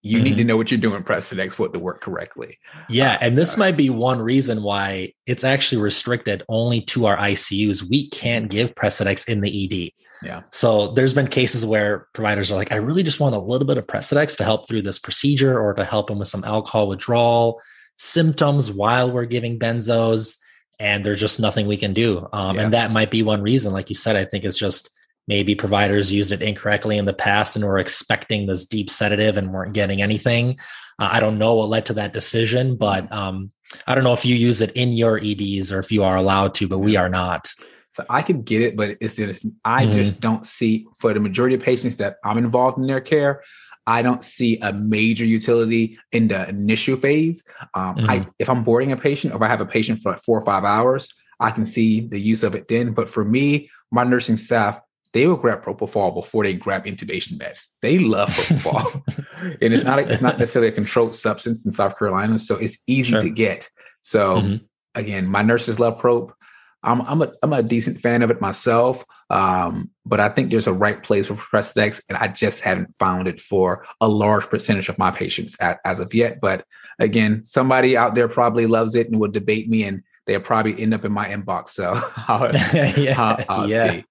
[0.03, 0.25] you mm-hmm.
[0.25, 0.49] need to mm-hmm.
[0.49, 2.59] know what you're doing Precedex for it to work correctly.
[2.89, 7.07] Yeah, uh, and this uh, might be one reason why it's actually restricted only to
[7.07, 7.89] our ICUs.
[7.89, 9.93] We can't give Precedex in the ED.
[10.23, 10.43] Yeah.
[10.51, 13.79] So there's been cases where providers are like, I really just want a little bit
[13.79, 17.61] of Precedex to help through this procedure or to help them with some alcohol withdrawal
[17.97, 20.39] symptoms while we're giving benzos,
[20.79, 22.27] and there's just nothing we can do.
[22.33, 22.63] Um, yeah.
[22.63, 24.91] And that might be one reason, like you said, I think it's just
[25.31, 29.53] maybe providers used it incorrectly in the past and were expecting this deep sedative and
[29.53, 30.59] weren't getting anything.
[30.99, 33.53] Uh, I don't know what led to that decision, but um,
[33.87, 36.55] I don't know if you use it in your EDs or if you are allowed
[36.55, 37.49] to, but we are not.
[37.91, 39.95] So I could get it, but it's just I mm-hmm.
[39.95, 43.45] just don't see for the majority of patients that I'm involved in their care.
[43.87, 47.45] I don't see a major utility in the initial phase.
[47.75, 48.11] Um, mm-hmm.
[48.11, 50.39] I, if I'm boarding a patient, or if I have a patient for like four
[50.39, 51.09] or five hours,
[51.39, 52.95] I can see the use of it then.
[52.95, 54.81] But for me, my nursing staff,
[55.13, 57.69] they will grab propofol before they grab intubation meds.
[57.83, 59.03] They love propofol,
[59.61, 63.13] and it's not it's not necessarily a controlled substance in South Carolina, so it's easy
[63.13, 63.21] sure.
[63.21, 63.69] to get.
[64.03, 64.65] So mm-hmm.
[64.95, 66.35] again, my nurses love prop.
[66.83, 70.67] I'm I'm a I'm a decent fan of it myself, um, but I think there's
[70.67, 74.89] a right place for Precedex, and I just haven't found it for a large percentage
[74.89, 76.41] of my patients at, as of yet.
[76.41, 76.65] But
[76.99, 80.95] again, somebody out there probably loves it and will debate me, and they'll probably end
[80.95, 81.71] up in my inbox.
[81.71, 83.91] So I'll, yeah, I'll, I'll yeah.
[83.91, 84.05] see.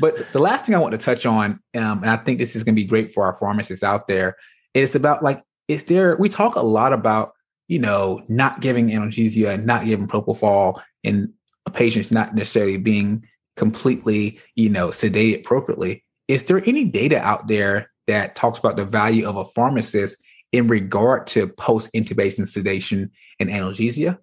[0.00, 2.64] But the last thing I want to touch on, um, and I think this is
[2.64, 4.36] going to be great for our pharmacists out there,
[4.74, 7.32] is about like, is there, we talk a lot about,
[7.68, 11.32] you know, not giving analgesia and not giving propofol and
[11.66, 13.26] a patients not necessarily being
[13.56, 16.04] completely, you know, sedated appropriately.
[16.28, 20.16] Is there any data out there that talks about the value of a pharmacist
[20.52, 24.18] in regard to post intubation sedation and analgesia?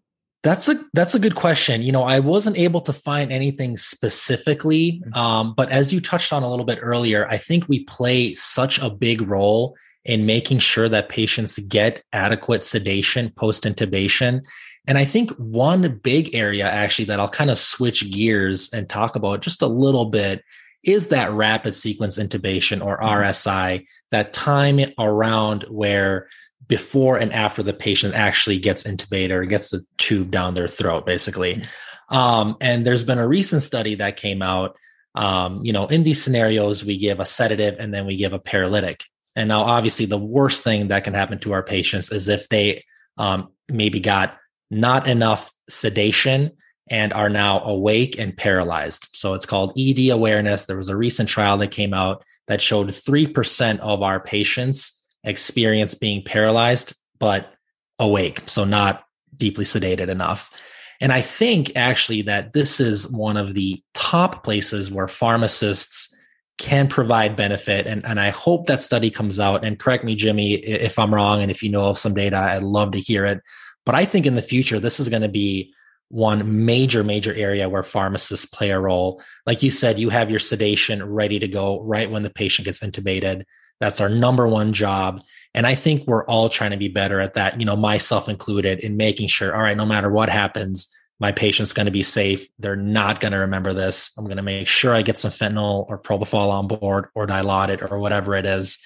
[0.48, 1.82] That's a that's a good question.
[1.82, 5.14] You know, I wasn't able to find anything specifically, mm-hmm.
[5.14, 8.80] um, but as you touched on a little bit earlier, I think we play such
[8.80, 9.76] a big role
[10.06, 14.41] in making sure that patients get adequate sedation post intubation.
[14.88, 19.18] And I think one big area actually that I'll kind of switch gears and talk
[19.18, 20.45] about just a little bit
[20.82, 23.06] is that rapid sequence intubation or mm-hmm.
[23.06, 26.30] RSI, that time around where
[26.68, 31.05] before and after the patient actually gets intubated or gets the tube down their throat,
[31.05, 31.55] basically.
[31.55, 32.15] Mm-hmm.
[32.15, 34.76] Um, and there's been a recent study that came out.
[35.15, 38.39] Um, you know, in these scenarios, we give a sedative and then we give a
[38.39, 39.03] paralytic.
[39.36, 42.84] And now, obviously, the worst thing that can happen to our patients is if they
[43.18, 44.38] um, maybe got
[44.70, 46.51] not enough sedation
[46.89, 49.09] and are now awake and paralyzed.
[49.13, 50.65] So it's called ED awareness.
[50.65, 55.95] There was a recent trial that came out that showed 3% of our patients experience
[55.95, 57.53] being paralyzed, but
[57.99, 58.43] awake.
[58.45, 59.03] So not
[59.36, 60.51] deeply sedated enough.
[60.99, 66.15] And I think actually that this is one of the top places where pharmacists
[66.57, 67.86] can provide benefit.
[67.86, 69.63] And, and I hope that study comes out.
[69.63, 71.41] And correct me, Jimmy, if I'm wrong.
[71.41, 73.41] And if you know of some data, I'd love to hear it.
[73.86, 75.74] But I think in the future, this is going to be
[76.09, 79.22] one major, major area where pharmacists play a role.
[79.45, 82.80] Like you said, you have your sedation ready to go right when the patient gets
[82.80, 83.43] intubated.
[83.80, 85.22] That's our number one job.
[85.54, 88.80] And I think we're all trying to be better at that, you know, myself included,
[88.80, 92.48] in making sure, all right, no matter what happens, my patient's going to be safe.
[92.60, 94.12] They're not going to remember this.
[94.18, 97.90] I'm going to make sure I get some fentanyl or propofol on board or dilaudid
[97.90, 98.80] or whatever it is.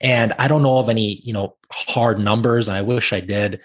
[0.00, 2.68] And I don't know of any, you know, hard numbers.
[2.68, 3.60] And I wish I did,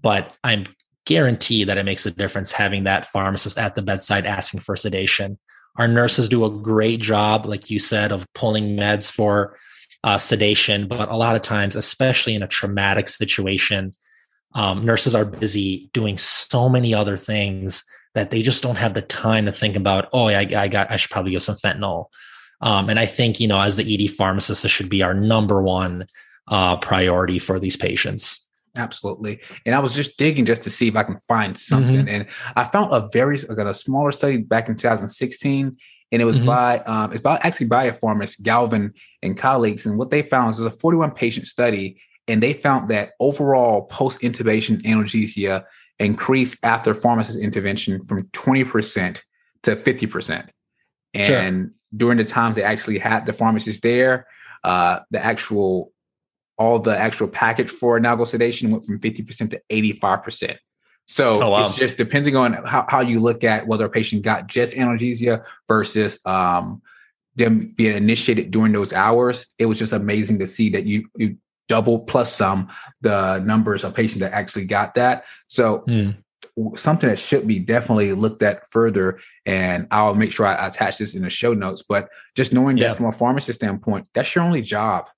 [0.00, 0.66] but I'm
[1.04, 5.38] guaranteed that it makes a difference having that pharmacist at the bedside asking for sedation.
[5.76, 9.56] Our nurses do a great job, like you said, of pulling meds for
[10.04, 13.92] uh, sedation, but a lot of times, especially in a traumatic situation,
[14.54, 17.84] um, nurses are busy doing so many other things
[18.14, 20.08] that they just don't have the time to think about.
[20.12, 22.06] Oh, I, I got, I should probably give some fentanyl.
[22.60, 25.62] Um, and I think you know, as the ED pharmacist, this should be our number
[25.62, 26.06] one
[26.48, 28.46] uh, priority for these patients.
[28.76, 29.40] Absolutely.
[29.66, 32.06] And I was just digging just to see if I can find something.
[32.06, 32.08] Mm-hmm.
[32.08, 35.76] And I found a very I got a smaller study back in 2016
[36.12, 36.46] and it was mm-hmm.
[36.46, 38.92] by um, it's about actually by a pharmacist Galvin
[39.22, 39.86] and colleagues.
[39.86, 43.82] And what they found is there's a 41 patient study, and they found that overall
[43.82, 45.64] post intubation analgesia
[45.98, 49.22] increased after pharmacist intervention from 20%
[49.62, 50.48] to 50%.
[51.12, 51.70] And sure.
[51.94, 54.26] during the times they actually had the pharmacist there,
[54.64, 55.92] uh, the actual
[56.56, 60.58] all the actual package for analgesic sedation went from 50% to 85%.
[61.10, 61.66] So oh, wow.
[61.66, 65.44] it's just depending on how, how you look at whether a patient got just analgesia
[65.66, 66.82] versus um,
[67.34, 69.46] them being initiated during those hours.
[69.58, 71.36] It was just amazing to see that you you
[71.68, 72.68] double plus some
[73.00, 75.24] the numbers of patients that actually got that.
[75.48, 76.16] So mm.
[76.78, 79.18] something that should be definitely looked at further.
[79.44, 81.82] And I'll make sure I attach this in the show notes.
[81.82, 82.88] But just knowing yeah.
[82.88, 85.08] that from a pharmacist standpoint, that's your only job.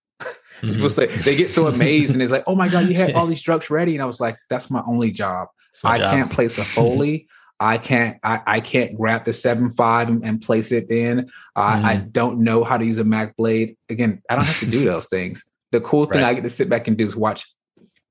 [0.62, 0.74] Mm-hmm.
[0.74, 3.26] People say they get so amazed and it's like, oh my God, you had all
[3.26, 3.94] these drugs ready.
[3.94, 5.48] And I was like, that's my only job.
[5.84, 6.14] I job.
[6.14, 7.28] can't place a Foley.
[7.60, 11.30] I can't I, I can't grab the seven five and, and place it in.
[11.54, 11.84] Uh, mm.
[11.84, 13.76] I don't know how to use a Mac blade.
[13.88, 15.44] Again, I don't have to do those things.
[15.70, 16.30] The cool thing right.
[16.30, 17.46] I get to sit back and do is watch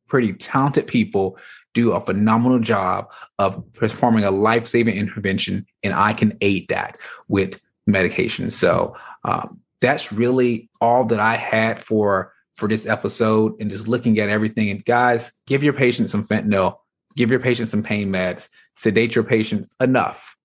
[0.08, 1.38] pretty talented people
[1.74, 6.98] do a phenomenal job of performing a life-saving intervention, and I can aid that
[7.28, 8.52] with medication.
[8.52, 14.20] So um, that's really all that I had for for this episode, and just looking
[14.20, 14.70] at everything.
[14.70, 16.78] And guys, give your patients some fentanyl
[17.16, 20.36] give your patient some pain meds, sedate your patients enough.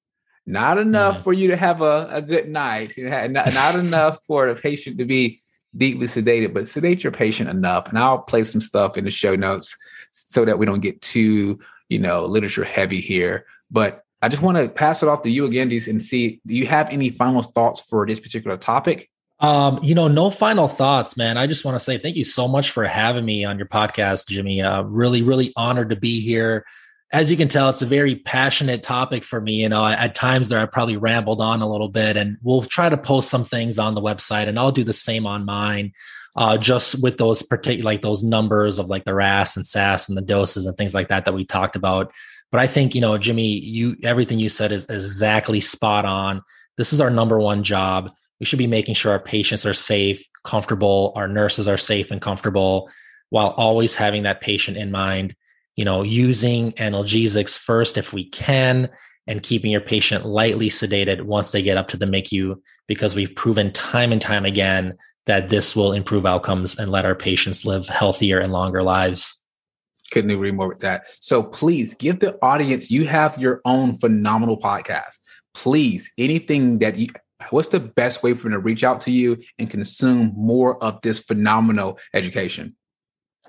[0.49, 1.23] not enough mm.
[1.23, 5.05] for you to have a, a good night, not, not enough for the patient to
[5.05, 5.41] be
[5.77, 7.89] deeply sedated, but sedate your patient enough.
[7.89, 9.77] And I'll play some stuff in the show notes
[10.13, 13.47] so that we don't get too, you know, literature heavy here.
[13.71, 16.67] But I just want to pass it off to you again, and see, do you
[16.67, 19.11] have any final thoughts for this particular topic?
[19.39, 21.37] Um, you know, no final thoughts, man.
[21.37, 24.29] I just want to say thank you so much for having me on your podcast,
[24.29, 24.63] Jimmy.
[24.63, 26.65] Uh, really, really honored to be here.
[27.13, 29.63] As you can tell, it's a very passionate topic for me.
[29.63, 32.89] You know, at times there I probably rambled on a little bit, and we'll try
[32.89, 35.93] to post some things on the website, and I'll do the same on mine.
[36.35, 40.19] Uh, just with those particular like those numbers of like the RASS and SAS and
[40.19, 42.13] the doses and things like that that we talked about.
[42.53, 46.43] But I think you know, Jimmy, you everything you said is, is exactly spot on.
[46.77, 48.11] This is our number one job
[48.41, 52.21] we should be making sure our patients are safe, comfortable, our nurses are safe and
[52.21, 52.91] comfortable,
[53.31, 55.35] while always having that patient in mind.
[55.75, 58.89] You know, using analgesics first if we can,
[59.27, 63.35] and keeping your patient lightly sedated once they get up to the MICU, because we've
[63.35, 67.89] proven time and time again that this will improve outcomes and let our patients live
[67.89, 69.43] healthier and longer lives.
[70.13, 71.07] Couldn't agree more with that.
[71.19, 75.17] So please give the audience, you have your own phenomenal podcast.
[75.55, 77.09] Please, anything that you
[77.51, 81.01] what's the best way for them to reach out to you and consume more of
[81.03, 82.77] this phenomenal education?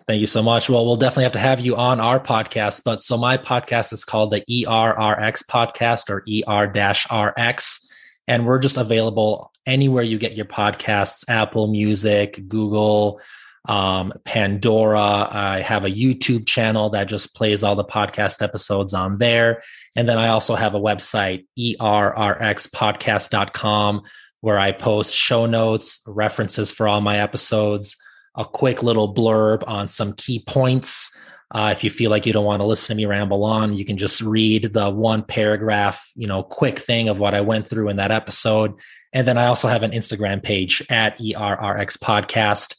[0.08, 0.70] Thank you so much.
[0.70, 2.84] Well, we'll definitely have to have you on our podcast.
[2.86, 7.92] But so my podcast is called the ERRX podcast or ER RX.
[8.26, 13.20] And we're just available anywhere you get your podcasts Apple Music, Google,
[13.68, 15.28] um, Pandora.
[15.30, 19.62] I have a YouTube channel that just plays all the podcast episodes on there.
[19.96, 24.02] And then I also have a website, errxpodcast.com,
[24.42, 27.98] where I post show notes, references for all my episodes,
[28.36, 31.12] a quick little blurb on some key points.
[31.50, 33.86] Uh, if you feel like you don't want to listen to me ramble on, you
[33.86, 37.88] can just read the one paragraph, you know, quick thing of what I went through
[37.90, 38.74] in that episode.
[39.14, 42.76] And then I also have an Instagram page at ERRX Podcast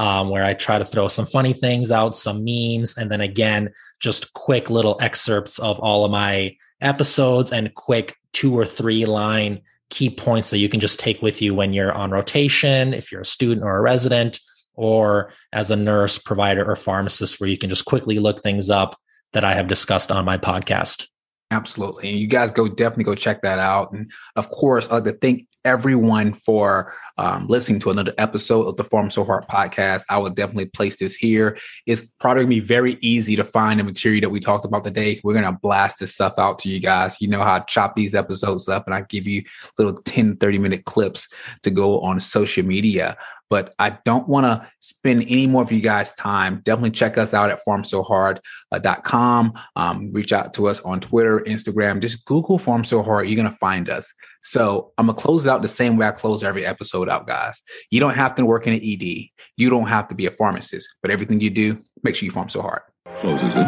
[0.00, 3.68] um, where I try to throw some funny things out, some memes, and then again,
[4.00, 9.60] just quick little excerpts of all of my episodes and quick two or three line
[9.90, 13.20] key points that you can just take with you when you're on rotation, if you're
[13.20, 14.40] a student or a resident,
[14.72, 18.98] or as a nurse, provider, or pharmacist, where you can just quickly look things up
[19.34, 21.08] that I have discussed on my podcast.
[21.50, 22.08] Absolutely.
[22.08, 23.92] And you guys go definitely go check that out.
[23.92, 28.78] And of course, I'd like to thank everyone for um, listening to another episode of
[28.78, 30.04] the Pharm So Hard podcast.
[30.08, 31.58] I would definitely place this here.
[31.84, 35.20] It's probably gonna be very easy to find the material that we talked about today.
[35.22, 37.20] We're gonna blast this stuff out to you guys.
[37.20, 39.42] You know how I chop these episodes up and I give you
[39.76, 41.28] little 10, 30 minute clips
[41.62, 43.18] to go on social media
[43.50, 46.62] but I don't want to spend any more of you guys' time.
[46.64, 49.52] Definitely check us out at pharmsohard.com.
[49.74, 52.00] Um, reach out to us on Twitter, Instagram.
[52.00, 53.28] Just Google Pharm So Hard.
[53.28, 54.14] You're going to find us.
[54.42, 57.26] So I'm going to close it out the same way I close every episode out,
[57.26, 57.60] guys.
[57.90, 59.28] You don't have to work in an ED.
[59.56, 62.50] You don't have to be a pharmacist, but everything you do, make sure you pharm
[62.50, 62.82] so hard.
[63.18, 63.66] Closes it.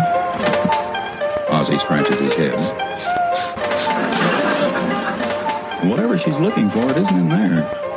[1.48, 2.54] Ozzy scratches his head.
[5.90, 7.91] Whatever she's looking for, it isn't in there.